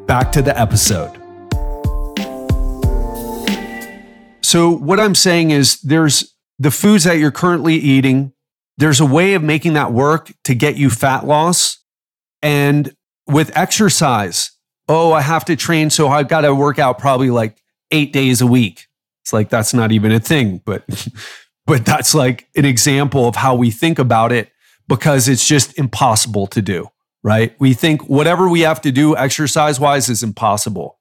back 0.07 0.33
to 0.33 0.43
the 0.43 0.59
episode. 0.59 1.15
So, 4.43 4.71
what 4.71 4.99
I'm 4.99 5.15
saying 5.15 5.51
is 5.51 5.81
there's 5.83 6.35
the 6.59 6.71
foods 6.71 7.05
that 7.05 7.19
you're 7.19 7.31
currently 7.31 7.75
eating, 7.75 8.33
there's 8.79 9.01
a 9.01 9.07
way 9.07 9.35
of 9.35 9.43
making 9.43 9.75
that 9.75 9.93
work 9.93 10.33
to 10.45 10.55
get 10.55 10.77
you 10.77 10.91
fat 10.91 11.27
loss. 11.27 11.79
And 12.41 12.95
with 13.27 13.55
exercise, 13.57 14.53
oh, 14.89 15.13
I 15.13 15.21
have 15.21 15.45
to 15.47 15.57
train, 15.57 15.91
so 15.91 16.09
I've 16.09 16.29
got 16.29 16.43
to 16.43 16.55
work 16.55 16.79
out 16.79 16.99
probably 16.99 17.31
like 17.31 17.63
eight 17.91 18.13
days 18.13 18.41
a 18.41 18.47
week. 18.47 18.87
It's 19.23 19.33
like 19.33 19.51
that's 19.51 19.75
not 19.75 19.93
even 19.93 20.11
a 20.13 20.21
thing, 20.21 20.63
but 20.65 20.85
but 21.67 21.85
that's 21.85 22.15
like 22.15 22.49
an 22.57 22.65
example 22.65 23.29
of 23.29 23.37
how 23.37 23.55
we 23.55 23.71
think 23.71 23.99
about 23.99 24.33
it 24.33 24.51
because 24.89 25.29
it's 25.29 25.47
just 25.47 25.79
impossible 25.79 26.47
to 26.49 26.63
do, 26.63 26.89
right? 27.23 27.55
We 27.61 27.75
think 27.75 28.09
whatever 28.09 28.49
we 28.49 28.61
have 28.61 28.81
to 28.83 28.91
do 28.91 29.15
exercise 29.17 29.79
wise 29.79 30.09
is 30.09 30.23
impossible. 30.23 30.99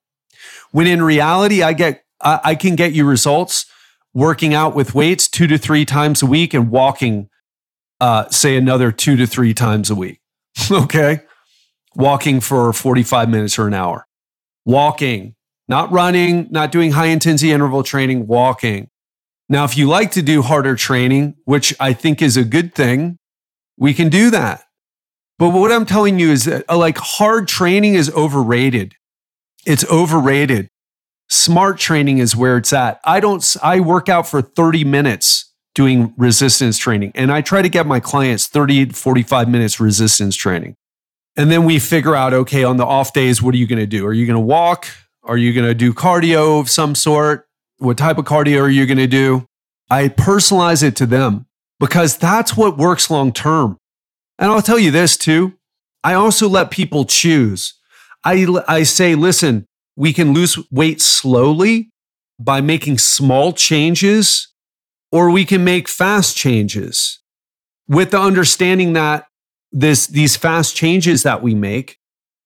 When 0.71 0.87
in 0.87 1.01
reality, 1.01 1.63
I 1.63 1.73
get 1.73 2.03
I, 2.21 2.39
I 2.43 2.55
can 2.55 2.75
get 2.75 2.91
you 2.93 3.05
results 3.05 3.65
working 4.13 4.53
out 4.53 4.75
with 4.75 4.93
weights 4.93 5.27
two 5.27 5.47
to 5.47 5.57
three 5.57 5.85
times 5.85 6.21
a 6.21 6.25
week 6.25 6.53
and 6.53 6.69
walking, 6.69 7.29
uh, 8.01 8.27
say 8.29 8.57
another 8.57 8.91
two 8.91 9.15
to 9.15 9.27
three 9.27 9.53
times 9.53 9.89
a 9.89 9.95
week. 9.95 10.19
okay 10.71 11.21
walking 11.97 12.39
for 12.39 12.71
45 12.71 13.29
minutes 13.29 13.57
or 13.57 13.67
an 13.67 13.73
hour. 13.73 14.05
Walking, 14.65 15.35
not 15.67 15.91
running, 15.91 16.47
not 16.51 16.71
doing 16.71 16.91
high 16.91 17.07
intensity 17.07 17.51
interval 17.51 17.83
training, 17.83 18.27
walking. 18.27 18.89
Now, 19.49 19.63
if 19.63 19.77
you 19.77 19.87
like 19.87 20.11
to 20.11 20.21
do 20.21 20.43
harder 20.43 20.75
training, 20.75 21.35
which 21.45 21.73
I 21.79 21.93
think 21.93 22.21
is 22.21 22.37
a 22.37 22.43
good 22.43 22.75
thing, 22.75 23.17
we 23.77 23.93
can 23.93 24.09
do 24.09 24.29
that. 24.29 24.63
But 25.39 25.49
what 25.49 25.71
I'm 25.71 25.85
telling 25.85 26.19
you 26.19 26.29
is 26.29 26.45
that 26.45 26.65
uh, 26.69 26.77
like 26.77 26.97
hard 26.97 27.47
training 27.47 27.95
is 27.95 28.11
overrated. 28.13 28.95
It's 29.65 29.85
overrated. 29.89 30.69
Smart 31.29 31.77
training 31.77 32.19
is 32.19 32.35
where 32.35 32.57
it's 32.57 32.73
at. 32.73 32.99
I 33.05 33.19
don't, 33.19 33.55
I 33.61 33.79
work 33.79 34.07
out 34.07 34.27
for 34.27 34.41
30 34.41 34.83
minutes 34.83 35.53
doing 35.75 36.13
resistance 36.17 36.77
training 36.77 37.11
and 37.13 37.31
I 37.31 37.41
try 37.41 37.61
to 37.61 37.69
get 37.69 37.85
my 37.85 37.99
clients 37.99 38.47
30 38.47 38.89
45 38.89 39.47
minutes 39.47 39.79
resistance 39.79 40.35
training. 40.35 40.75
And 41.37 41.51
then 41.51 41.65
we 41.65 41.77
figure 41.77 42.15
out, 42.15 42.33
okay, 42.33 42.63
on 42.63 42.77
the 42.77 42.85
off 42.85 43.13
days, 43.13 43.41
what 43.41 43.53
are 43.53 43.57
you 43.57 43.67
going 43.67 43.79
to 43.79 43.85
do? 43.85 44.05
Are 44.05 44.13
you 44.13 44.25
going 44.25 44.35
to 44.35 44.39
walk? 44.39 44.87
Are 45.23 45.37
you 45.37 45.53
going 45.53 45.67
to 45.67 45.75
do 45.75 45.93
cardio 45.93 46.59
of 46.59 46.69
some 46.69 46.95
sort? 46.95 47.47
What 47.77 47.97
type 47.97 48.17
of 48.17 48.25
cardio 48.25 48.61
are 48.61 48.69
you 48.69 48.87
going 48.87 48.97
to 48.97 49.07
do? 49.07 49.45
I 49.89 50.09
personalize 50.09 50.81
it 50.81 50.95
to 50.95 51.05
them 51.05 51.45
because 51.79 52.17
that's 52.17 52.57
what 52.57 52.77
works 52.77 53.11
long 53.11 53.31
term. 53.31 53.77
And 54.39 54.51
I'll 54.51 54.63
tell 54.63 54.79
you 54.79 54.89
this 54.89 55.15
too. 55.15 55.53
I 56.03 56.15
also 56.15 56.49
let 56.49 56.71
people 56.71 57.05
choose. 57.05 57.75
I, 58.23 58.47
I 58.67 58.83
say, 58.83 59.13
listen, 59.13 59.67
we 59.95 60.13
can 60.13 60.33
lose 60.33 60.57
weight 60.71 61.01
slowly 61.01 61.91
by 62.39 62.61
making 62.61 62.97
small 62.97 63.53
changes, 63.53 64.47
or 65.11 65.31
we 65.31 65.45
can 65.45 65.63
make 65.63 65.87
fast 65.87 66.35
changes 66.35 67.19
with 67.87 68.11
the 68.11 68.19
understanding 68.19 68.93
that 68.93 69.27
this 69.71 70.07
these 70.07 70.35
fast 70.35 70.75
changes 70.75 71.23
that 71.23 71.41
we 71.41 71.55
make. 71.55 71.99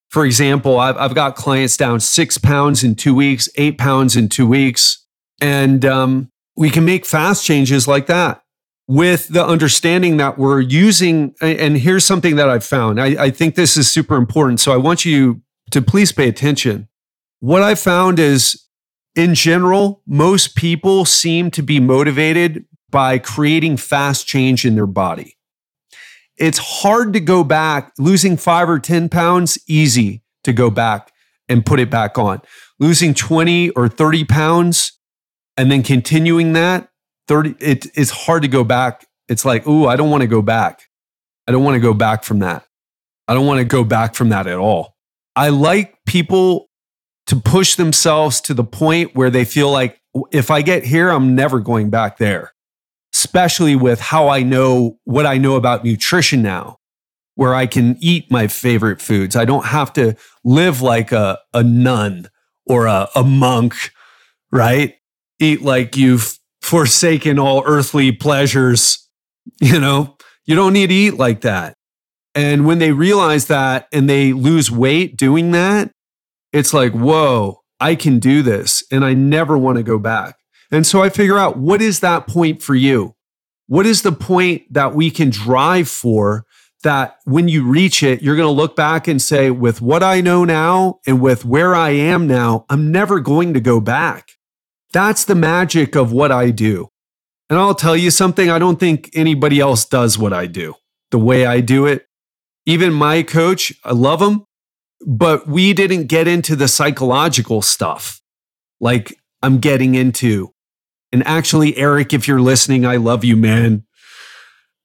For 0.10 0.26
example, 0.26 0.80
I've, 0.80 0.98
I've 0.98 1.16
got 1.16 1.36
clients 1.36 1.78
down 1.78 2.02
six 2.02 2.38
pounds 2.38 2.84
in 2.84 2.96
two 2.96 3.16
weeks, 3.16 3.48
eight 3.56 3.78
pounds 3.78 4.18
in 4.18 4.28
two 4.28 4.48
weeks, 4.48 5.06
and 5.40 5.86
um, 5.86 6.32
we 6.56 6.70
can 6.70 6.84
make 6.84 7.06
fast 7.06 7.46
changes 7.46 7.88
like 7.88 8.08
that 8.08 8.44
with 8.88 9.30
the 9.30 9.46
understanding 9.46 10.18
that 10.18 10.38
we're 10.38 10.60
using. 10.60 11.34
And 11.40 11.78
here's 11.78 12.04
something 12.04 12.36
that 12.36 12.50
I've 12.50 12.66
found. 12.66 13.00
I, 13.00 13.24
I 13.24 13.30
think 13.30 13.56
this 13.56 13.78
is 13.78 13.90
super 13.90 14.18
important. 14.18 14.60
So 14.60 14.74
I 14.74 14.78
want 14.78 15.06
you 15.06 15.42
to 15.72 15.82
please 15.82 16.12
pay 16.12 16.28
attention. 16.28 16.90
What 17.40 17.62
I 17.62 17.76
found 17.76 18.20
is, 18.20 18.66
in 19.16 19.34
general, 19.34 20.02
most 20.06 20.56
people 20.56 21.06
seem 21.06 21.52
to 21.52 21.62
be 21.62 21.80
motivated 21.80 22.66
by 22.90 23.18
creating 23.18 23.78
fast 23.78 24.28
change 24.28 24.66
in 24.66 24.76
their 24.76 24.86
body 24.88 25.38
it's 26.42 26.58
hard 26.58 27.14
to 27.14 27.20
go 27.20 27.44
back. 27.44 27.94
Losing 28.00 28.36
five 28.36 28.68
or 28.68 28.80
10 28.80 29.10
pounds, 29.10 29.60
easy 29.68 30.24
to 30.44 30.52
go 30.52 30.72
back 30.72 31.14
and 31.48 31.66
put 31.66 31.80
it 31.80 31.90
back 31.90 32.18
on. 32.18 32.42
Losing 32.80 33.14
20 33.14 33.70
or 33.72 33.88
30 33.88 34.26
pounds 34.26 35.00
and 35.56 35.72
then 35.72 35.84
continuing 35.84 36.54
that, 36.54 36.90
30, 37.28 37.56
it, 37.60 37.86
it's 37.94 38.10
hard 38.10 38.42
to 38.42 38.48
go 38.48 38.64
back. 38.64 39.06
It's 39.30 39.46
like, 39.46 39.68
ooh, 39.68 39.86
I 39.86 39.96
don't 39.96 40.10
want 40.10 40.22
to 40.22 40.28
go 40.28 40.42
back. 40.42 40.90
I 41.48 41.52
don't 41.52 41.64
want 41.64 41.76
to 41.76 41.80
go 41.80 41.94
back 41.94 42.24
from 42.24 42.40
that. 42.40 42.66
I 43.28 43.36
don't 43.36 43.46
want 43.46 43.60
to 43.60 43.66
go 43.66 43.84
back 43.84 44.16
from 44.16 44.30
that 44.30 44.48
at 44.48 44.58
all. 44.58 44.96
I 45.36 45.50
like 45.50 45.96
people 46.08 46.70
to 47.28 47.36
push 47.36 47.76
themselves 47.76 48.42
to 48.42 48.56
the 48.56 48.64
point 48.64 49.16
where 49.16 49.30
they 49.30 49.46
feel 49.46 49.72
like 49.72 50.02
if 50.32 50.50
I 50.50 50.64
get 50.64 50.84
here, 50.84 51.10
I'm 51.10 51.36
never 51.36 51.60
going 51.60 51.92
back 51.92 52.18
there 52.18 52.52
especially 53.32 53.78
with 53.78 54.02
how 54.02 54.28
I 54.28 54.44
know 54.44 55.00
what 55.06 55.26
I 55.26 55.38
know 55.38 55.56
about 55.56 55.86
nutrition 55.86 56.42
now, 56.42 56.80
where 57.36 57.56
I 57.56 57.66
can 57.66 57.96
eat 58.02 58.30
my 58.30 58.48
favorite 58.48 59.02
foods. 59.02 59.38
I 59.38 59.46
don't 59.46 59.68
have 59.68 59.94
to 59.94 60.18
live 60.44 60.82
like 60.82 61.14
a, 61.14 61.40
a 61.54 61.64
nun 61.64 62.28
or 62.66 62.88
a, 62.88 63.08
a 63.16 63.24
monk, 63.24 63.94
right? 64.52 64.96
Eat 65.40 65.62
like 65.62 65.96
you've 65.96 66.38
forsaken 66.62 67.40
all 67.40 67.64
earthly 67.66 68.12
pleasures. 68.12 69.08
You 69.62 69.80
know, 69.80 70.18
you 70.46 70.54
don't 70.54 70.74
need 70.74 70.88
to 70.88 70.94
eat 70.94 71.14
like 71.14 71.42
that. 71.42 71.78
And 72.36 72.66
when 72.66 72.80
they 72.80 72.92
realize 72.92 73.48
that 73.48 73.88
and 73.94 74.10
they 74.10 74.34
lose 74.34 74.70
weight 74.70 75.16
doing 75.16 75.52
that, 75.52 75.90
it's 76.52 76.74
like, 76.74 76.92
whoa, 76.92 77.62
I 77.80 77.96
can 77.96 78.20
do 78.20 78.42
this. 78.42 78.84
And 78.92 79.06
I 79.06 79.14
never 79.14 79.58
want 79.58 79.78
to 79.78 79.84
go 79.84 79.98
back. 79.98 80.36
And 80.70 80.86
so 80.86 81.02
I 81.02 81.08
figure 81.10 81.38
out 81.38 81.58
what 81.58 81.82
is 81.82 82.02
that 82.02 82.28
point 82.28 82.62
for 82.62 82.76
you? 82.76 83.16
What 83.72 83.86
is 83.86 84.02
the 84.02 84.12
point 84.12 84.64
that 84.74 84.94
we 84.94 85.10
can 85.10 85.30
drive 85.30 85.88
for 85.88 86.46
that 86.84 87.16
when 87.24 87.48
you 87.48 87.66
reach 87.66 88.04
it, 88.04 88.22
you're 88.22 88.36
going 88.36 88.46
to 88.46 88.52
look 88.52 88.76
back 88.76 89.08
and 89.08 89.22
say, 89.22 89.50
with 89.50 89.82
what 89.82 90.04
I 90.04 90.20
know 90.20 90.44
now 90.44 91.00
and 91.08 91.22
with 91.22 91.46
where 91.46 91.74
I 91.74 91.92
am 91.92 92.28
now, 92.28 92.66
I'm 92.70 92.92
never 92.92 93.22
going 93.22 93.54
to 93.54 93.62
go 93.62 93.80
back. 93.80 94.32
That's 94.92 95.24
the 95.24 95.36
magic 95.36 95.96
of 95.96 96.12
what 96.12 96.34
I 96.34 96.50
do. 96.50 96.90
And 97.50 97.58
I'll 97.58 97.74
tell 97.74 97.96
you 97.96 98.12
something, 98.12 98.50
I 98.50 98.60
don't 98.60 98.78
think 98.78 99.10
anybody 99.14 99.62
else 99.62 99.86
does 99.86 100.18
what 100.18 100.34
I 100.34 100.48
do 100.48 100.76
the 101.12 101.20
way 101.20 101.46
I 101.46 101.62
do 101.62 101.86
it. 101.86 102.08
Even 102.66 102.92
my 102.92 103.24
coach, 103.24 103.72
I 103.86 103.94
love 103.94 104.22
him, 104.22 104.44
but 105.08 105.48
we 105.48 105.72
didn't 105.72 106.08
get 106.08 106.28
into 106.28 106.58
the 106.58 106.68
psychological 106.68 107.62
stuff 107.62 108.20
like 108.82 109.18
I'm 109.42 109.60
getting 109.60 109.96
into. 109.96 110.52
And 111.12 111.26
actually, 111.28 111.78
Eric, 111.78 112.14
if 112.14 112.28
you're 112.28 112.42
listening, 112.42 112.86
I 112.86 112.96
love 112.96 113.24
you, 113.24 113.36
man. 113.36 113.84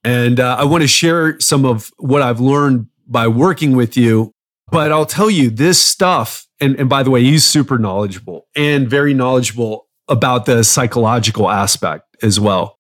And 0.02 0.40
uh, 0.40 0.56
I 0.58 0.64
want 0.64 0.82
to 0.82 0.88
share 0.88 1.38
some 1.40 1.64
of 1.64 1.90
what 1.98 2.22
I've 2.22 2.40
learned 2.40 2.88
by 3.06 3.28
working 3.28 3.76
with 3.76 3.96
you. 3.96 4.32
But 4.70 4.90
I'll 4.90 5.06
tell 5.06 5.30
you 5.30 5.50
this 5.50 5.80
stuff. 5.80 6.46
And, 6.60 6.78
and 6.78 6.88
by 6.88 7.02
the 7.02 7.10
way, 7.10 7.22
he's 7.22 7.44
super 7.44 7.78
knowledgeable 7.78 8.46
and 8.56 8.88
very 8.88 9.14
knowledgeable 9.14 9.86
about 10.08 10.46
the 10.46 10.64
psychological 10.64 11.50
aspect 11.50 12.04
as 12.22 12.40
well. 12.40 12.78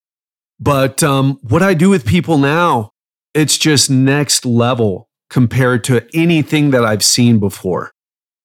But 0.58 1.02
um, 1.02 1.38
what 1.42 1.62
I 1.62 1.74
do 1.74 1.90
with 1.90 2.06
people 2.06 2.38
now, 2.38 2.90
it's 3.34 3.58
just 3.58 3.90
next 3.90 4.46
level 4.46 5.08
compared 5.28 5.84
to 5.84 6.06
anything 6.14 6.70
that 6.70 6.84
I've 6.84 7.04
seen 7.04 7.38
before. 7.38 7.92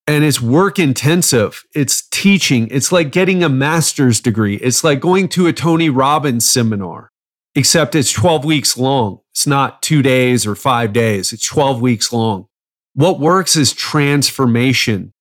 And 0.08 0.24
it's 0.24 0.42
work 0.42 0.80
intensive. 0.80 1.64
It's 1.76 2.08
teaching. 2.10 2.68
It's 2.72 2.92
like 2.92 3.12
getting 3.12 3.44
a 3.44 3.50
master's 3.50 4.20
degree. 4.20 4.56
It's 4.56 4.84
like 4.84 5.00
going 5.00 5.30
to 5.30 5.48
a 5.48 5.54
Tony 5.54 5.90
Robbins 5.90 6.50
seminar 6.50 7.12
except 7.56 7.96
it's 7.96 8.12
12 8.12 8.46
weeks 8.46 8.78
long. 8.78 9.20
It's 9.32 9.48
not 9.48 9.82
two 9.82 10.02
days 10.02 10.46
or 10.46 10.56
five 10.56 10.94
days, 10.94 11.34
it's 11.34 11.48
12 11.48 11.82
weeks 11.82 12.14
long. 12.14 12.48
What 12.94 13.20
works 13.20 13.56
is 13.56 13.74
transformation. 13.74 15.14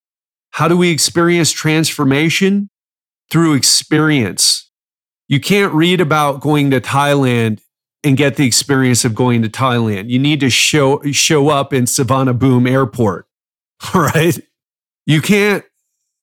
How 0.51 0.67
do 0.67 0.77
we 0.77 0.89
experience 0.89 1.51
transformation? 1.51 2.69
Through 3.29 3.53
experience. 3.53 4.69
You 5.29 5.39
can't 5.39 5.73
read 5.73 6.01
about 6.01 6.41
going 6.41 6.71
to 6.71 6.81
Thailand 6.81 7.61
and 8.03 8.17
get 8.17 8.35
the 8.35 8.45
experience 8.45 9.05
of 9.05 9.15
going 9.15 9.41
to 9.43 9.49
Thailand. 9.49 10.09
You 10.09 10.19
need 10.19 10.41
to 10.41 10.49
show, 10.49 11.01
show 11.13 11.47
up 11.47 11.71
in 11.71 11.85
Suvarnabhumi 11.85 12.69
Airport, 12.69 13.27
right? 13.95 14.37
You 15.11 15.21
can't 15.21 15.65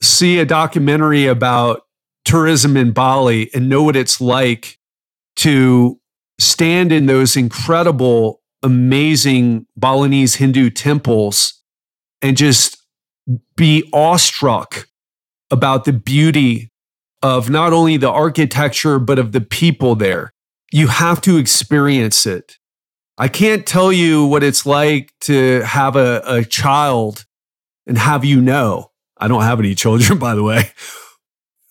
see 0.00 0.38
a 0.38 0.46
documentary 0.46 1.26
about 1.26 1.82
tourism 2.24 2.74
in 2.74 2.92
Bali 2.92 3.50
and 3.52 3.68
know 3.68 3.82
what 3.82 3.96
it's 3.96 4.18
like 4.18 4.78
to 5.36 6.00
stand 6.40 6.90
in 6.90 7.04
those 7.04 7.36
incredible, 7.36 8.40
amazing 8.62 9.66
Balinese 9.76 10.36
Hindu 10.36 10.70
temples 10.70 11.62
and 12.22 12.34
just 12.34 12.78
be 13.58 13.86
awestruck 13.92 14.88
about 15.50 15.84
the 15.84 15.92
beauty 15.92 16.72
of 17.22 17.50
not 17.50 17.74
only 17.74 17.98
the 17.98 18.10
architecture, 18.10 18.98
but 18.98 19.18
of 19.18 19.32
the 19.32 19.42
people 19.42 19.96
there. 19.96 20.32
You 20.72 20.86
have 20.86 21.20
to 21.20 21.36
experience 21.36 22.24
it. 22.24 22.56
I 23.18 23.28
can't 23.28 23.66
tell 23.66 23.92
you 23.92 24.24
what 24.24 24.42
it's 24.42 24.64
like 24.64 25.12
to 25.24 25.60
have 25.60 25.94
a, 25.94 26.22
a 26.24 26.42
child 26.42 27.26
and 27.88 27.98
have 27.98 28.24
you 28.24 28.40
know. 28.40 28.92
I 29.16 29.26
don't 29.26 29.42
have 29.42 29.58
any 29.58 29.74
children, 29.74 30.18
by 30.20 30.36
the 30.36 30.44
way 30.44 30.70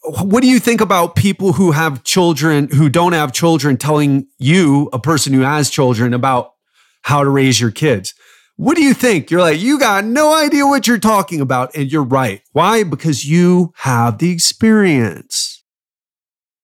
what 0.07 0.41
do 0.41 0.47
you 0.47 0.59
think 0.59 0.81
about 0.81 1.15
people 1.15 1.53
who 1.53 1.71
have 1.71 2.03
children 2.03 2.69
who 2.69 2.89
don't 2.89 3.13
have 3.13 3.33
children 3.33 3.77
telling 3.77 4.27
you, 4.37 4.89
a 4.93 4.99
person 4.99 5.33
who 5.33 5.41
has 5.41 5.69
children, 5.69 6.13
about 6.13 6.53
how 7.03 7.23
to 7.23 7.29
raise 7.29 7.59
your 7.59 7.71
kids? 7.71 8.13
What 8.55 8.75
do 8.75 8.83
you 8.83 8.93
think? 8.93 9.29
You're 9.29 9.41
like, 9.41 9.59
you 9.59 9.79
got 9.79 10.05
no 10.05 10.33
idea 10.33 10.65
what 10.65 10.87
you're 10.87 10.97
talking 10.97 11.41
about. 11.41 11.75
And 11.75 11.91
you're 11.91 12.03
right. 12.03 12.41
Why? 12.53 12.83
Because 12.83 13.25
you 13.25 13.73
have 13.77 14.17
the 14.17 14.31
experience 14.31 15.63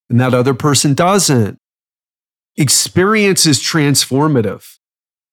and 0.09 0.19
that 0.19 0.33
other 0.33 0.53
person 0.53 0.93
doesn't. 0.93 1.59
Experience 2.55 3.45
is 3.45 3.59
transformative. 3.59 4.77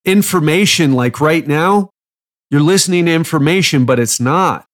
Information, 0.04 0.92
like 0.92 1.20
right 1.20 1.46
now, 1.46 1.90
you're 2.50 2.60
listening 2.60 3.06
to 3.06 3.12
information, 3.12 3.84
but 3.84 3.98
it's 3.98 4.20
not. 4.20 4.66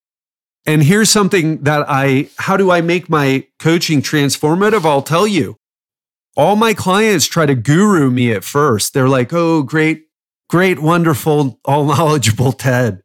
And 0.65 0.83
here's 0.83 1.11
something 1.11 1.63
that 1.63 1.87
I, 1.89 2.29
how 2.39 2.57
do 2.57 2.71
I 2.71 2.81
make 2.81 3.09
my 3.09 3.47
coaching 3.59 4.03
transformative? 4.03 4.85
I'll 4.85 5.03
tell 5.03 5.27
you. 5.27 5.57
All 6.37 6.57
my 6.57 6.75
clients 6.75 7.27
try 7.27 7.47
to 7.47 7.55
guru 7.55 8.11
me 8.11 8.33
at 8.33 8.45
first. 8.45 8.93
They're 8.93 9.09
like, 9.09 9.33
oh, 9.33 9.63
great, 9.63 10.07
great, 10.51 10.81
wonderful, 10.81 11.59
all 11.65 11.85
knowledgeable 11.87 12.53
Ted. 12.53 13.01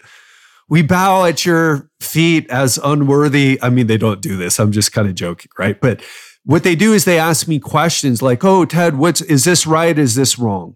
We 0.67 0.81
bow 0.81 1.25
at 1.25 1.45
your 1.45 1.89
feet 1.99 2.49
as 2.49 2.79
unworthy. 2.83 3.59
I 3.61 3.69
mean, 3.69 3.87
they 3.87 3.97
don't 3.97 4.21
do 4.21 4.37
this. 4.37 4.59
I'm 4.59 4.71
just 4.71 4.91
kind 4.91 5.07
of 5.07 5.15
joking, 5.15 5.51
right? 5.57 5.79
But 5.79 6.01
what 6.43 6.63
they 6.63 6.75
do 6.75 6.93
is 6.93 7.05
they 7.05 7.19
ask 7.19 7.47
me 7.47 7.59
questions 7.59 8.21
like, 8.21 8.43
oh, 8.43 8.65
Ted, 8.65 8.97
what's, 8.97 9.21
is 9.21 9.43
this 9.43 9.67
right? 9.67 9.97
Is 9.97 10.15
this 10.15 10.39
wrong? 10.39 10.75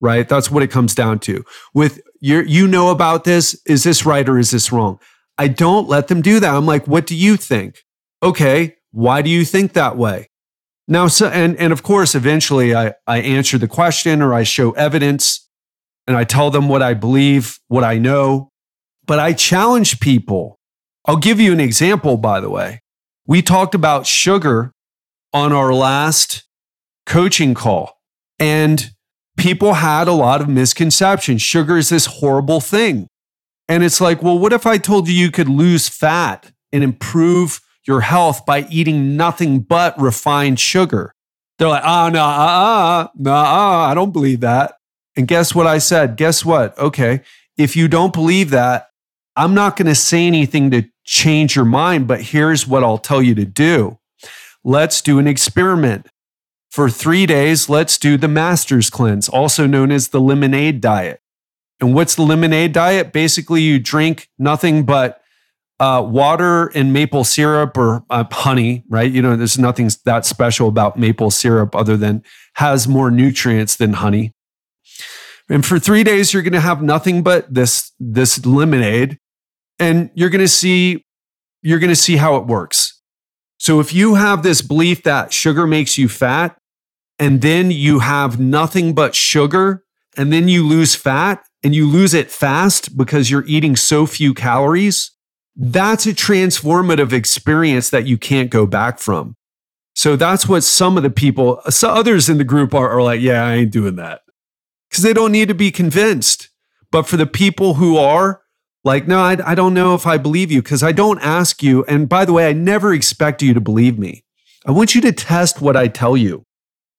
Right? 0.00 0.28
That's 0.28 0.50
what 0.50 0.62
it 0.62 0.70
comes 0.70 0.94
down 0.94 1.20
to. 1.20 1.44
With 1.72 2.00
your, 2.20 2.42
you 2.42 2.66
know 2.68 2.90
about 2.90 3.24
this. 3.24 3.60
Is 3.66 3.82
this 3.82 4.04
right 4.04 4.28
or 4.28 4.38
is 4.38 4.50
this 4.50 4.70
wrong? 4.70 4.98
I 5.38 5.48
don't 5.48 5.88
let 5.88 6.08
them 6.08 6.22
do 6.22 6.40
that. 6.40 6.54
I'm 6.54 6.66
like, 6.66 6.86
what 6.86 7.06
do 7.06 7.14
you 7.14 7.36
think? 7.36 7.82
Okay, 8.22 8.76
why 8.90 9.22
do 9.22 9.30
you 9.30 9.44
think 9.44 9.72
that 9.72 9.96
way? 9.96 10.30
Now, 10.88 11.08
so, 11.08 11.28
and, 11.28 11.56
and 11.56 11.72
of 11.72 11.82
course, 11.82 12.14
eventually 12.14 12.74
I, 12.74 12.94
I 13.06 13.20
answer 13.20 13.58
the 13.58 13.68
question 13.68 14.22
or 14.22 14.32
I 14.32 14.44
show 14.44 14.70
evidence 14.72 15.48
and 16.06 16.16
I 16.16 16.24
tell 16.24 16.50
them 16.50 16.68
what 16.68 16.82
I 16.82 16.94
believe, 16.94 17.58
what 17.68 17.84
I 17.84 17.98
know, 17.98 18.52
but 19.04 19.18
I 19.18 19.32
challenge 19.32 20.00
people. 20.00 20.58
I'll 21.04 21.16
give 21.16 21.40
you 21.40 21.52
an 21.52 21.60
example, 21.60 22.16
by 22.16 22.40
the 22.40 22.50
way. 22.50 22.80
We 23.26 23.42
talked 23.42 23.74
about 23.74 24.06
sugar 24.06 24.72
on 25.32 25.52
our 25.52 25.74
last 25.74 26.44
coaching 27.04 27.54
call, 27.54 28.00
and 28.38 28.92
people 29.36 29.74
had 29.74 30.08
a 30.08 30.12
lot 30.12 30.40
of 30.40 30.48
misconceptions. 30.48 31.42
Sugar 31.42 31.76
is 31.76 31.88
this 31.88 32.06
horrible 32.06 32.60
thing. 32.60 33.08
And 33.68 33.82
it's 33.82 34.00
like, 34.00 34.22
well, 34.22 34.38
what 34.38 34.52
if 34.52 34.66
I 34.66 34.78
told 34.78 35.08
you 35.08 35.14
you 35.14 35.30
could 35.30 35.48
lose 35.48 35.88
fat 35.88 36.52
and 36.72 36.84
improve 36.84 37.60
your 37.86 38.00
health 38.02 38.46
by 38.46 38.66
eating 38.70 39.16
nothing 39.16 39.60
but 39.60 40.00
refined 40.00 40.60
sugar? 40.60 41.12
They're 41.58 41.68
like, 41.68 41.82
oh, 41.84 42.08
no, 42.10 42.22
uh, 42.22 43.08
no, 43.16 43.32
uh, 43.32 43.88
I 43.90 43.94
don't 43.94 44.12
believe 44.12 44.40
that. 44.40 44.74
And 45.16 45.26
guess 45.26 45.54
what 45.54 45.66
I 45.66 45.78
said? 45.78 46.16
Guess 46.16 46.44
what? 46.44 46.78
Okay. 46.78 47.22
If 47.56 47.74
you 47.74 47.88
don't 47.88 48.12
believe 48.12 48.50
that, 48.50 48.90
I'm 49.34 49.54
not 49.54 49.76
going 49.76 49.86
to 49.86 49.94
say 49.94 50.26
anything 50.26 50.70
to 50.70 50.84
change 51.04 51.56
your 51.56 51.64
mind, 51.64 52.06
but 52.06 52.20
here's 52.20 52.66
what 52.66 52.84
I'll 52.84 52.98
tell 52.98 53.22
you 53.22 53.34
to 53.34 53.44
do. 53.44 53.98
Let's 54.62 55.00
do 55.00 55.18
an 55.18 55.26
experiment. 55.26 56.06
For 56.76 56.90
three 56.90 57.24
days, 57.24 57.70
let's 57.70 57.96
do 57.96 58.18
the 58.18 58.28
master's 58.28 58.90
cleanse, 58.90 59.30
also 59.30 59.66
known 59.66 59.90
as 59.90 60.08
the 60.08 60.20
lemonade 60.20 60.82
diet. 60.82 61.22
And 61.80 61.94
what's 61.94 62.14
the 62.14 62.20
lemonade 62.20 62.74
diet? 62.74 63.14
Basically, 63.14 63.62
you 63.62 63.78
drink 63.78 64.28
nothing 64.38 64.84
but 64.84 65.22
uh, 65.80 66.06
water 66.06 66.66
and 66.74 66.92
maple 66.92 67.24
syrup 67.24 67.78
or 67.78 68.04
uh, 68.10 68.24
honey, 68.30 68.84
right? 68.90 69.10
You 69.10 69.22
know, 69.22 69.36
there's 69.36 69.58
nothing 69.58 69.88
that 70.04 70.26
special 70.26 70.68
about 70.68 70.98
maple 70.98 71.30
syrup 71.30 71.74
other 71.74 71.96
than 71.96 72.22
has 72.56 72.86
more 72.86 73.10
nutrients 73.10 73.76
than 73.76 73.94
honey. 73.94 74.34
And 75.48 75.64
for 75.64 75.78
three 75.78 76.04
days, 76.04 76.34
you're 76.34 76.42
going 76.42 76.52
to 76.52 76.60
have 76.60 76.82
nothing 76.82 77.22
but 77.22 77.46
this 77.54 77.90
this 77.98 78.44
lemonade, 78.44 79.18
and 79.78 80.10
you're 80.12 80.28
going 80.28 80.44
to 80.44 80.46
see 80.46 81.06
you're 81.62 81.78
going 81.78 81.88
to 81.88 81.96
see 81.96 82.16
how 82.16 82.36
it 82.36 82.44
works. 82.44 83.00
So 83.58 83.80
if 83.80 83.94
you 83.94 84.16
have 84.16 84.42
this 84.42 84.60
belief 84.60 85.04
that 85.04 85.32
sugar 85.32 85.66
makes 85.66 85.96
you 85.96 86.10
fat, 86.10 86.54
and 87.18 87.40
then 87.40 87.70
you 87.70 88.00
have 88.00 88.38
nothing 88.38 88.94
but 88.94 89.14
sugar, 89.14 89.84
and 90.16 90.32
then 90.32 90.48
you 90.48 90.66
lose 90.66 90.94
fat, 90.94 91.44
and 91.62 91.74
you 91.74 91.88
lose 91.88 92.14
it 92.14 92.30
fast 92.30 92.96
because 92.96 93.30
you're 93.30 93.46
eating 93.46 93.76
so 93.76 94.06
few 94.06 94.34
calories, 94.34 95.10
that's 95.56 96.06
a 96.06 96.12
transformative 96.12 97.12
experience 97.12 97.90
that 97.90 98.06
you 98.06 98.18
can't 98.18 98.50
go 98.50 98.66
back 98.66 98.98
from. 98.98 99.36
So 99.94 100.14
that's 100.14 100.46
what 100.46 100.62
some 100.62 100.96
of 100.96 101.02
the 101.02 101.10
people, 101.10 101.60
so 101.70 101.88
others 101.88 102.28
in 102.28 102.38
the 102.38 102.44
group 102.44 102.74
are, 102.74 102.90
are 102.90 103.02
like, 103.02 103.20
yeah, 103.20 103.44
I 103.44 103.54
ain't 103.54 103.72
doing 103.72 103.96
that 103.96 104.20
because 104.90 105.02
they 105.02 105.12
don't 105.12 105.32
need 105.32 105.48
to 105.48 105.54
be 105.54 105.70
convinced. 105.70 106.50
But 106.92 107.08
for 107.08 107.16
the 107.16 107.26
people 107.26 107.74
who 107.74 107.96
are 107.96 108.42
like, 108.84 109.08
no, 109.08 109.18
I, 109.18 109.36
I 109.44 109.54
don't 109.54 109.74
know 109.74 109.94
if 109.94 110.06
I 110.06 110.18
believe 110.18 110.52
you 110.52 110.62
because 110.62 110.82
I 110.82 110.92
don't 110.92 111.18
ask 111.20 111.62
you. 111.62 111.84
And 111.86 112.08
by 112.08 112.24
the 112.24 112.32
way, 112.32 112.48
I 112.48 112.52
never 112.52 112.94
expect 112.94 113.42
you 113.42 113.52
to 113.54 113.60
believe 113.60 113.98
me. 113.98 114.24
I 114.64 114.70
want 114.70 114.94
you 114.94 115.00
to 115.00 115.12
test 115.12 115.60
what 115.60 115.76
I 115.76 115.88
tell 115.88 116.16
you. 116.16 116.45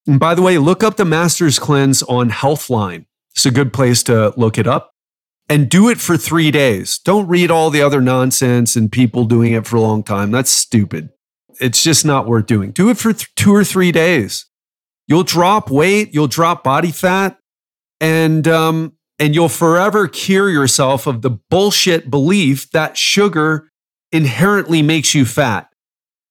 And 0.07 0.19
by 0.19 0.33
the 0.33 0.41
way, 0.41 0.57
look 0.57 0.83
up 0.83 0.95
the 0.95 1.05
Master's 1.05 1.59
Cleanse 1.59 2.01
on 2.03 2.29
Healthline. 2.31 3.05
It's 3.35 3.45
a 3.45 3.51
good 3.51 3.73
place 3.73 4.01
to 4.03 4.33
look 4.37 4.57
it 4.57 4.65
up 4.65 4.93
and 5.49 5.69
do 5.69 5.89
it 5.89 5.99
for 5.99 6.17
three 6.17 6.49
days. 6.49 6.97
Don't 6.97 7.27
read 7.27 7.51
all 7.51 7.69
the 7.69 7.81
other 7.81 8.01
nonsense 8.01 8.75
and 8.75 8.91
people 8.91 9.25
doing 9.25 9.53
it 9.53 9.67
for 9.67 9.75
a 9.75 9.81
long 9.81 10.03
time. 10.03 10.31
That's 10.31 10.49
stupid. 10.49 11.09
It's 11.59 11.83
just 11.83 12.05
not 12.05 12.25
worth 12.25 12.45
doing. 12.47 12.71
Do 12.71 12.89
it 12.89 12.97
for 12.97 13.13
th- 13.13 13.33
two 13.35 13.53
or 13.53 13.63
three 13.63 13.91
days. 13.91 14.45
You'll 15.07 15.23
drop 15.23 15.69
weight, 15.69 16.13
you'll 16.13 16.27
drop 16.27 16.63
body 16.63 16.91
fat, 16.91 17.37
and 17.99 18.47
um, 18.47 18.93
And 19.19 19.33
you'll 19.33 19.49
forever 19.49 20.07
cure 20.07 20.49
yourself 20.49 21.07
of 21.07 21.21
the 21.21 21.31
bullshit 21.31 22.09
belief 22.09 22.69
that 22.71 22.97
sugar 22.97 23.71
inherently 24.11 24.81
makes 24.81 25.15
you 25.15 25.25
fat. 25.25 25.66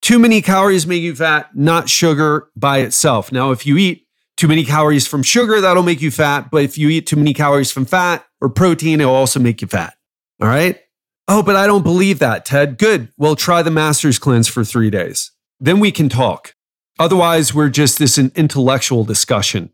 Too 0.07 0.21
many 0.21 0.41
calories 0.41 0.87
make 0.87 1.03
you 1.03 1.17
fat, 1.17 1.51
not 1.53 1.91
sugar 1.91 2.49
by 2.55 2.79
itself. 2.79 3.33
Now, 3.33 3.51
if 3.51 3.67
you 3.67 3.77
eat 3.77 4.07
too 4.37 4.47
many 4.47 4.65
calories 4.65 5.05
from 5.05 5.25
sugar, 5.25 5.61
that'll 5.61 5.83
make 5.83 6.01
you 6.01 6.13
fat. 6.13 6.49
But 6.49 6.63
if 6.63 6.79
you 6.79 6.89
eat 6.91 7.09
too 7.09 7.17
many 7.17 7.35
calories 7.35 7.73
from 7.73 7.87
fat 7.87 8.25
or 8.41 8.49
protein, 8.49 9.01
it'll 9.01 9.13
also 9.13 9.41
make 9.41 9.61
you 9.61 9.67
fat. 9.67 9.95
All 10.41 10.47
right. 10.47 10.79
Oh, 11.27 11.43
but 11.43 11.57
I 11.57 11.67
don't 11.67 11.83
believe 11.83 12.21
that, 12.21 12.45
Ted. 12.45 12.79
Good. 12.79 13.13
Well, 13.17 13.35
try 13.35 13.63
the 13.63 13.73
master's 13.73 14.21
cleanse 14.21 14.47
for 14.47 14.65
three 14.65 14.91
days. 14.91 15.33
Then 15.59 15.81
we 15.81 15.91
can 15.91 16.09
talk. 16.09 16.55
Otherwise, 17.01 17.53
we're 17.53 17.69
just 17.69 17.99
this 17.99 18.17
an 18.17 18.31
intellectual 18.37 19.03
discussion. 19.03 19.73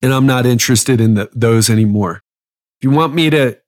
And 0.00 0.14
I'm 0.14 0.24
not 0.24 0.46
interested 0.46 1.00
in 1.00 1.14
the, 1.14 1.30
those 1.34 1.68
anymore. 1.68 2.22
If 2.78 2.84
you 2.84 2.90
want 2.92 3.12
me 3.12 3.28
to 3.30 3.58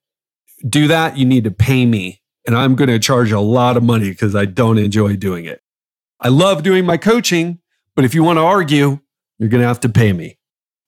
do 0.69 0.87
that, 0.87 1.17
you 1.17 1.25
need 1.25 1.43
to 1.43 1.51
pay 1.51 1.85
me. 1.85 2.21
And 2.45 2.55
I'm 2.55 2.75
going 2.75 2.87
to 2.87 2.97
charge 2.97 3.33
a 3.33 3.41
lot 3.41 3.75
of 3.75 3.83
money 3.83 4.09
because 4.09 4.37
I 4.37 4.45
don't 4.45 4.77
enjoy 4.77 5.17
doing 5.17 5.43
it. 5.43 5.61
I 6.19 6.29
love 6.29 6.63
doing 6.63 6.85
my 6.85 6.97
coaching, 6.97 7.59
but 7.95 8.05
if 8.05 8.15
you 8.15 8.23
want 8.23 8.37
to 8.37 8.43
argue, 8.43 8.99
you're 9.37 9.49
going 9.49 9.61
to 9.61 9.67
have 9.67 9.79
to 9.81 9.89
pay 9.89 10.13
me. 10.13 10.37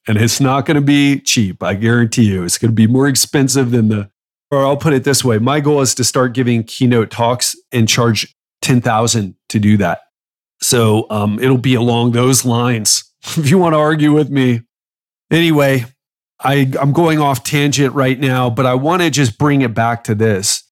And 0.07 0.17
it's 0.17 0.39
not 0.39 0.65
going 0.65 0.75
to 0.75 0.81
be 0.81 1.19
cheap. 1.19 1.61
I 1.61 1.75
guarantee 1.75 2.23
you. 2.23 2.43
It's 2.43 2.57
going 2.57 2.71
to 2.71 2.75
be 2.75 2.87
more 2.87 3.07
expensive 3.07 3.71
than 3.71 3.89
the, 3.89 4.09
or 4.49 4.65
I'll 4.65 4.77
put 4.77 4.93
it 4.93 5.03
this 5.03 5.23
way. 5.23 5.37
My 5.37 5.59
goal 5.59 5.81
is 5.81 5.93
to 5.95 6.03
start 6.03 6.33
giving 6.33 6.63
keynote 6.63 7.11
talks 7.11 7.55
and 7.71 7.87
charge 7.87 8.35
10,000 8.61 9.35
to 9.49 9.59
do 9.59 9.77
that. 9.77 10.01
So 10.61 11.05
um, 11.09 11.39
it'll 11.39 11.57
be 11.57 11.75
along 11.75 12.11
those 12.13 12.43
lines. 12.43 13.03
if 13.37 13.49
you 13.49 13.57
want 13.57 13.73
to 13.73 13.79
argue 13.79 14.13
with 14.13 14.29
me. 14.29 14.61
Anyway, 15.31 15.85
I, 16.39 16.71
I'm 16.79 16.93
going 16.93 17.19
off 17.19 17.43
tangent 17.43 17.93
right 17.93 18.19
now, 18.19 18.49
but 18.49 18.65
I 18.65 18.73
want 18.73 19.01
to 19.01 19.09
just 19.09 19.37
bring 19.37 19.61
it 19.61 19.73
back 19.73 20.03
to 20.05 20.15
this. 20.15 20.63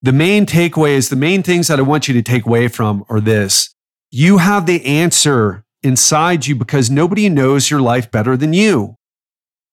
The 0.00 0.12
main 0.12 0.46
takeaways, 0.46 1.10
the 1.10 1.16
main 1.16 1.42
things 1.42 1.68
that 1.68 1.78
I 1.78 1.82
want 1.82 2.08
you 2.08 2.14
to 2.14 2.22
take 2.22 2.46
away 2.46 2.66
from 2.66 3.04
are 3.08 3.20
this. 3.20 3.72
You 4.14 4.38
have 4.38 4.66
the 4.66 4.84
answer 4.84 5.64
inside 5.82 6.46
you 6.46 6.54
because 6.54 6.90
nobody 6.90 7.30
knows 7.30 7.70
your 7.70 7.80
life 7.80 8.10
better 8.10 8.36
than 8.36 8.52
you. 8.52 8.96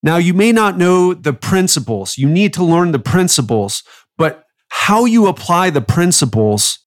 Now, 0.01 0.15
you 0.15 0.33
may 0.33 0.53
not 0.53 0.77
know 0.77 1.13
the 1.13 1.33
principles. 1.33 2.17
You 2.17 2.29
need 2.29 2.53
to 2.53 2.63
learn 2.63 2.93
the 2.93 2.99
principles, 2.99 3.83
but 4.17 4.45
how 4.69 5.03
you 5.03 5.27
apply 5.27 5.71
the 5.71 5.81
principles 5.81 6.79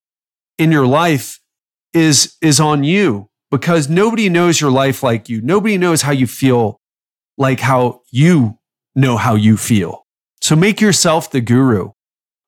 in 0.57 0.71
your 0.71 0.87
life 0.87 1.39
is, 1.93 2.35
is 2.41 2.59
on 2.59 2.83
you 2.83 3.29
because 3.51 3.87
nobody 3.87 4.29
knows 4.29 4.59
your 4.59 4.71
life 4.71 5.03
like 5.03 5.29
you. 5.29 5.39
Nobody 5.39 5.77
knows 5.77 6.01
how 6.01 6.11
you 6.11 6.25
feel 6.25 6.81
like 7.37 7.59
how 7.59 8.01
you 8.11 8.57
know 8.95 9.15
how 9.15 9.35
you 9.35 9.57
feel. 9.57 10.07
So 10.41 10.55
make 10.55 10.81
yourself 10.81 11.29
the 11.29 11.39
guru. 11.39 11.91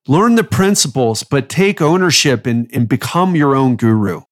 Learn 0.08 0.34
the 0.34 0.42
principles, 0.42 1.22
but 1.22 1.48
take 1.48 1.80
ownership 1.80 2.44
and, 2.44 2.68
and 2.72 2.88
become 2.88 3.36
your 3.36 3.54
own 3.54 3.76
guru. 3.76 4.22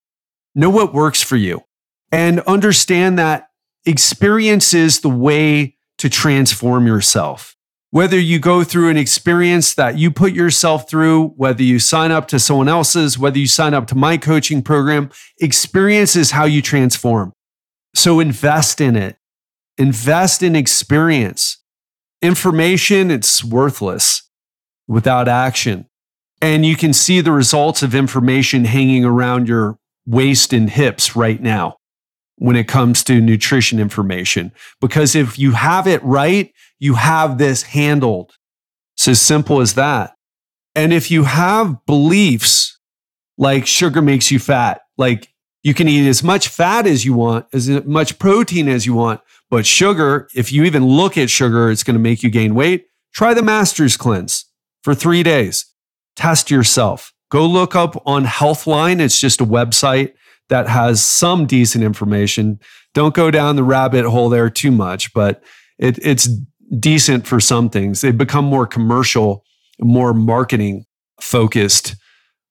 Know 0.55 0.69
what 0.69 0.93
works 0.93 1.21
for 1.21 1.35
you 1.35 1.63
and 2.11 2.39
understand 2.41 3.19
that 3.19 3.49
experience 3.85 4.73
is 4.73 5.01
the 5.01 5.09
way 5.09 5.75
to 5.97 6.09
transform 6.09 6.87
yourself. 6.87 7.55
Whether 7.91 8.19
you 8.19 8.39
go 8.39 8.63
through 8.63 8.89
an 8.89 8.97
experience 8.97 9.73
that 9.75 9.97
you 9.97 10.11
put 10.11 10.33
yourself 10.33 10.89
through, 10.89 11.29
whether 11.37 11.63
you 11.63 11.79
sign 11.79 12.11
up 12.11 12.27
to 12.29 12.39
someone 12.39 12.67
else's, 12.67 13.17
whether 13.17 13.37
you 13.37 13.47
sign 13.47 13.73
up 13.73 13.87
to 13.87 13.95
my 13.95 14.17
coaching 14.17 14.61
program, 14.61 15.09
experience 15.39 16.15
is 16.15 16.31
how 16.31 16.45
you 16.45 16.61
transform. 16.61 17.33
So 17.93 18.19
invest 18.19 18.81
in 18.81 18.95
it. 18.95 19.17
Invest 19.77 20.41
in 20.41 20.55
experience. 20.55 21.57
Information, 22.21 23.11
it's 23.11 23.43
worthless 23.43 24.29
without 24.87 25.27
action. 25.27 25.87
And 26.41 26.65
you 26.65 26.75
can 26.75 26.93
see 26.93 27.21
the 27.21 27.31
results 27.31 27.81
of 27.81 27.95
information 27.95 28.65
hanging 28.65 29.05
around 29.05 29.47
your 29.47 29.79
waist 30.05 30.53
and 30.53 30.69
hips 30.69 31.15
right 31.15 31.41
now 31.41 31.77
when 32.37 32.55
it 32.55 32.67
comes 32.67 33.03
to 33.05 33.21
nutrition 33.21 33.79
information. 33.79 34.51
Because 34.81 35.15
if 35.15 35.39
you 35.39 35.51
have 35.51 35.87
it 35.87 36.03
right, 36.03 36.53
you 36.79 36.95
have 36.95 37.37
this 37.37 37.63
handled. 37.63 38.33
It's 38.95 39.07
as 39.07 39.21
simple 39.21 39.61
as 39.61 39.73
that. 39.75 40.15
And 40.75 40.91
if 40.91 41.09
you 41.09 41.23
have 41.23 41.85
beliefs 41.85 42.77
like 43.37 43.65
sugar 43.65 44.01
makes 44.01 44.31
you 44.31 44.39
fat, 44.39 44.81
like 44.97 45.29
you 45.63 45.73
can 45.73 45.87
eat 45.87 46.07
as 46.07 46.23
much 46.23 46.47
fat 46.47 46.85
as 46.85 47.05
you 47.05 47.13
want, 47.13 47.47
as 47.53 47.69
much 47.69 48.19
protein 48.19 48.67
as 48.67 48.85
you 48.85 48.93
want, 48.93 49.21
but 49.49 49.65
sugar, 49.65 50.27
if 50.35 50.51
you 50.51 50.63
even 50.63 50.85
look 50.85 51.17
at 51.17 51.29
sugar, 51.29 51.71
it's 51.71 51.83
going 51.83 51.95
to 51.95 51.99
make 51.99 52.23
you 52.23 52.29
gain 52.29 52.55
weight. 52.55 52.85
Try 53.13 53.33
the 53.33 53.41
Master's 53.41 53.95
Cleanse 53.95 54.45
for 54.83 54.93
three 54.93 55.23
days. 55.23 55.65
Test 56.15 56.51
yourself. 56.51 57.13
Go 57.29 57.45
look 57.45 57.75
up 57.75 58.01
on 58.05 58.25
Healthline. 58.25 58.99
It's 58.99 59.19
just 59.19 59.41
a 59.41 59.45
website 59.45 60.13
that 60.49 60.67
has 60.67 61.03
some 61.03 61.45
decent 61.45 61.83
information. 61.83 62.59
Don't 62.93 63.15
go 63.15 63.31
down 63.31 63.55
the 63.55 63.63
rabbit 63.63 64.05
hole 64.05 64.29
there 64.29 64.49
too 64.49 64.71
much, 64.71 65.13
but 65.13 65.43
it, 65.79 65.97
it's 66.03 66.29
decent 66.79 67.25
for 67.25 67.39
some 67.39 67.69
things. 67.69 68.01
They've 68.01 68.17
become 68.17 68.45
more 68.45 68.67
commercial, 68.67 69.43
more 69.79 70.13
marketing 70.13 70.85
focused 71.19 71.95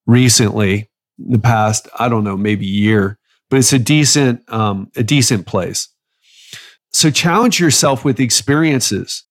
recently. 0.06 0.90
In 1.18 1.30
the 1.32 1.38
past, 1.38 1.88
I 1.98 2.08
don't 2.08 2.24
know, 2.24 2.36
maybe 2.36 2.66
year, 2.66 3.18
but 3.48 3.60
it's 3.60 3.72
a 3.72 3.78
decent, 3.78 4.42
um, 4.52 4.90
a 4.96 5.04
decent 5.04 5.46
place. 5.46 5.88
So 6.90 7.10
challenge 7.10 7.60
yourself 7.60 8.04
with 8.04 8.18
experiences. 8.18 9.22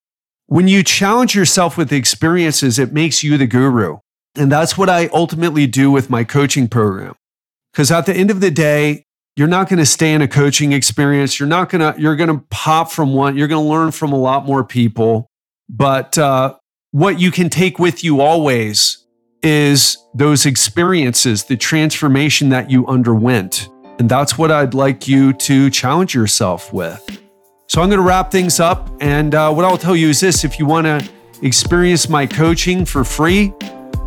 When 0.45 0.69
you 0.69 0.83
challenge 0.83 1.35
yourself 1.35 1.77
with 1.77 1.91
experiences, 1.91 2.79
it 2.79 2.93
makes 2.93 3.23
you 3.23 3.37
the 3.37 3.47
guru. 3.47 3.97
And 4.35 4.51
that's 4.51 4.77
what 4.77 4.89
I 4.89 5.07
ultimately 5.13 5.67
do 5.67 5.91
with 5.91 6.09
my 6.09 6.23
coaching 6.23 6.67
program. 6.67 7.15
Because 7.71 7.91
at 7.91 8.05
the 8.05 8.13
end 8.13 8.31
of 8.31 8.39
the 8.39 8.51
day, 8.51 9.05
you're 9.35 9.47
not 9.47 9.67
going 9.67 9.79
to 9.79 9.85
stay 9.85 10.13
in 10.13 10.21
a 10.21 10.27
coaching 10.27 10.73
experience. 10.73 11.39
You're 11.39 11.49
not 11.49 11.69
going 11.69 11.81
to, 11.81 11.99
you're 11.99 12.15
going 12.15 12.29
to 12.29 12.45
pop 12.49 12.91
from 12.91 13.13
one. 13.13 13.35
You're 13.35 13.47
going 13.47 13.63
to 13.63 13.69
learn 13.69 13.91
from 13.91 14.13
a 14.13 14.17
lot 14.17 14.45
more 14.45 14.63
people. 14.63 15.27
But 15.69 16.17
uh, 16.17 16.55
what 16.91 17.19
you 17.19 17.31
can 17.31 17.49
take 17.49 17.79
with 17.79 18.03
you 18.03 18.21
always 18.21 19.03
is 19.41 19.97
those 20.13 20.45
experiences, 20.45 21.45
the 21.45 21.57
transformation 21.57 22.49
that 22.49 22.69
you 22.69 22.85
underwent. 22.87 23.69
And 23.99 24.07
that's 24.09 24.37
what 24.37 24.51
I'd 24.51 24.73
like 24.73 25.07
you 25.07 25.33
to 25.33 25.69
challenge 25.69 26.13
yourself 26.13 26.71
with. 26.71 27.19
So 27.67 27.81
I'm 27.81 27.89
going 27.89 27.99
to 27.99 28.05
wrap 28.05 28.31
things 28.31 28.59
up. 28.59 28.89
And 28.99 29.33
uh, 29.33 29.51
what 29.51 29.65
I'll 29.65 29.77
tell 29.77 29.95
you 29.95 30.09
is 30.09 30.19
this 30.19 30.43
if 30.43 30.59
you 30.59 30.65
want 30.65 30.85
to 30.85 31.09
experience 31.41 32.07
my 32.07 32.27
coaching 32.27 32.85
for 32.85 33.03
free, 33.03 33.53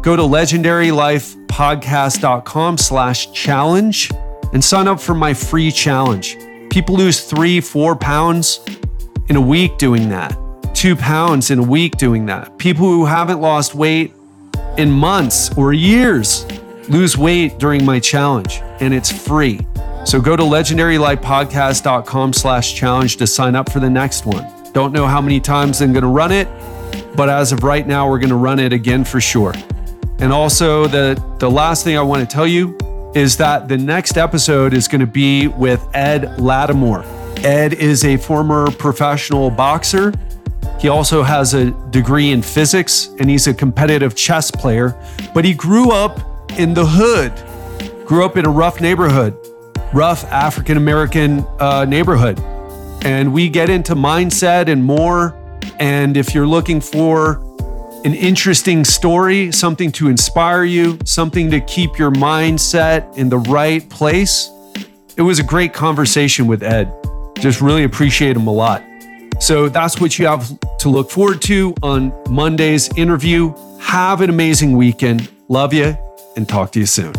go 0.06 0.14
to 0.14 0.22
legendarylifepodcast.com 0.22 2.78
slash 2.78 3.32
challenge 3.32 4.12
and 4.52 4.64
sign 4.64 4.86
up 4.86 5.00
for 5.00 5.16
my 5.16 5.34
free 5.34 5.72
challenge. 5.72 6.36
People 6.70 6.94
lose 6.94 7.24
three, 7.24 7.60
four 7.60 7.96
pounds 7.96 8.64
in 9.28 9.34
a 9.34 9.40
week 9.40 9.76
doing 9.78 10.08
that, 10.08 10.38
two 10.74 10.94
pounds 10.94 11.50
in 11.50 11.58
a 11.58 11.62
week 11.62 11.96
doing 11.96 12.26
that. 12.26 12.56
People 12.56 12.86
who 12.86 13.04
haven't 13.04 13.40
lost 13.40 13.74
weight 13.74 14.12
in 14.78 14.92
months 14.92 15.52
or 15.58 15.72
years 15.72 16.46
lose 16.88 17.18
weight 17.18 17.58
during 17.58 17.84
my 17.84 17.98
challenge, 17.98 18.60
and 18.78 18.94
it's 18.94 19.10
free. 19.10 19.58
So 20.04 20.20
go 20.20 20.36
to 20.36 20.44
legendarylifepodcast.com 20.44 22.32
slash 22.32 22.76
challenge 22.76 23.16
to 23.16 23.26
sign 23.26 23.56
up 23.56 23.72
for 23.72 23.80
the 23.80 23.90
next 23.90 24.24
one. 24.24 24.46
Don't 24.72 24.92
know 24.92 25.08
how 25.08 25.20
many 25.20 25.40
times 25.40 25.82
I'm 25.82 25.92
going 25.92 26.04
to 26.04 26.08
run 26.08 26.30
it, 26.30 26.46
but 27.16 27.28
as 27.28 27.50
of 27.50 27.64
right 27.64 27.84
now, 27.84 28.08
we're 28.08 28.20
going 28.20 28.30
to 28.30 28.36
run 28.36 28.60
it 28.60 28.72
again 28.72 29.02
for 29.02 29.20
sure. 29.20 29.52
And 30.18 30.32
also, 30.32 30.86
the, 30.86 31.22
the 31.38 31.50
last 31.50 31.84
thing 31.84 31.98
I 31.98 32.02
want 32.02 32.28
to 32.28 32.34
tell 32.34 32.46
you 32.46 32.76
is 33.14 33.36
that 33.36 33.68
the 33.68 33.76
next 33.78 34.16
episode 34.16 34.74
is 34.74 34.88
going 34.88 35.00
to 35.00 35.06
be 35.06 35.48
with 35.48 35.86
Ed 35.94 36.22
Latimore. 36.38 37.04
Ed 37.44 37.74
is 37.74 38.04
a 38.04 38.16
former 38.16 38.70
professional 38.72 39.50
boxer. 39.50 40.12
He 40.78 40.88
also 40.88 41.22
has 41.22 41.54
a 41.54 41.70
degree 41.90 42.30
in 42.30 42.42
physics 42.42 43.08
and 43.18 43.30
he's 43.30 43.46
a 43.46 43.54
competitive 43.54 44.14
chess 44.14 44.50
player, 44.50 44.94
but 45.32 45.44
he 45.44 45.54
grew 45.54 45.90
up 45.90 46.20
in 46.58 46.74
the 46.74 46.84
hood, 46.84 47.32
grew 48.06 48.24
up 48.24 48.36
in 48.36 48.44
a 48.46 48.50
rough 48.50 48.80
neighborhood, 48.80 49.36
rough 49.92 50.24
African 50.24 50.76
American 50.76 51.40
uh, 51.58 51.84
neighborhood. 51.84 52.38
And 53.04 53.32
we 53.32 53.48
get 53.48 53.70
into 53.70 53.94
mindset 53.94 54.68
and 54.68 54.84
more. 54.84 55.34
And 55.78 56.16
if 56.16 56.34
you're 56.34 56.46
looking 56.46 56.80
for 56.80 57.40
an 58.04 58.14
interesting 58.14 58.84
story, 58.84 59.50
something 59.52 59.90
to 59.92 60.08
inspire 60.08 60.64
you, 60.64 60.98
something 61.04 61.50
to 61.50 61.60
keep 61.60 61.98
your 61.98 62.10
mindset 62.10 63.16
in 63.16 63.28
the 63.28 63.38
right 63.38 63.88
place. 63.88 64.50
It 65.16 65.22
was 65.22 65.38
a 65.38 65.42
great 65.42 65.72
conversation 65.72 66.46
with 66.46 66.62
Ed. 66.62 66.92
Just 67.38 67.60
really 67.60 67.84
appreciate 67.84 68.36
him 68.36 68.46
a 68.46 68.52
lot. 68.52 68.82
So 69.40 69.68
that's 69.68 70.00
what 70.00 70.18
you 70.18 70.26
have 70.26 70.48
to 70.78 70.88
look 70.88 71.10
forward 71.10 71.42
to 71.42 71.74
on 71.82 72.12
Monday's 72.30 72.88
interview. 72.96 73.54
Have 73.80 74.20
an 74.20 74.30
amazing 74.30 74.76
weekend. 74.76 75.28
Love 75.48 75.74
you 75.74 75.96
and 76.36 76.48
talk 76.48 76.72
to 76.72 76.80
you 76.80 76.86
soon. 76.86 77.14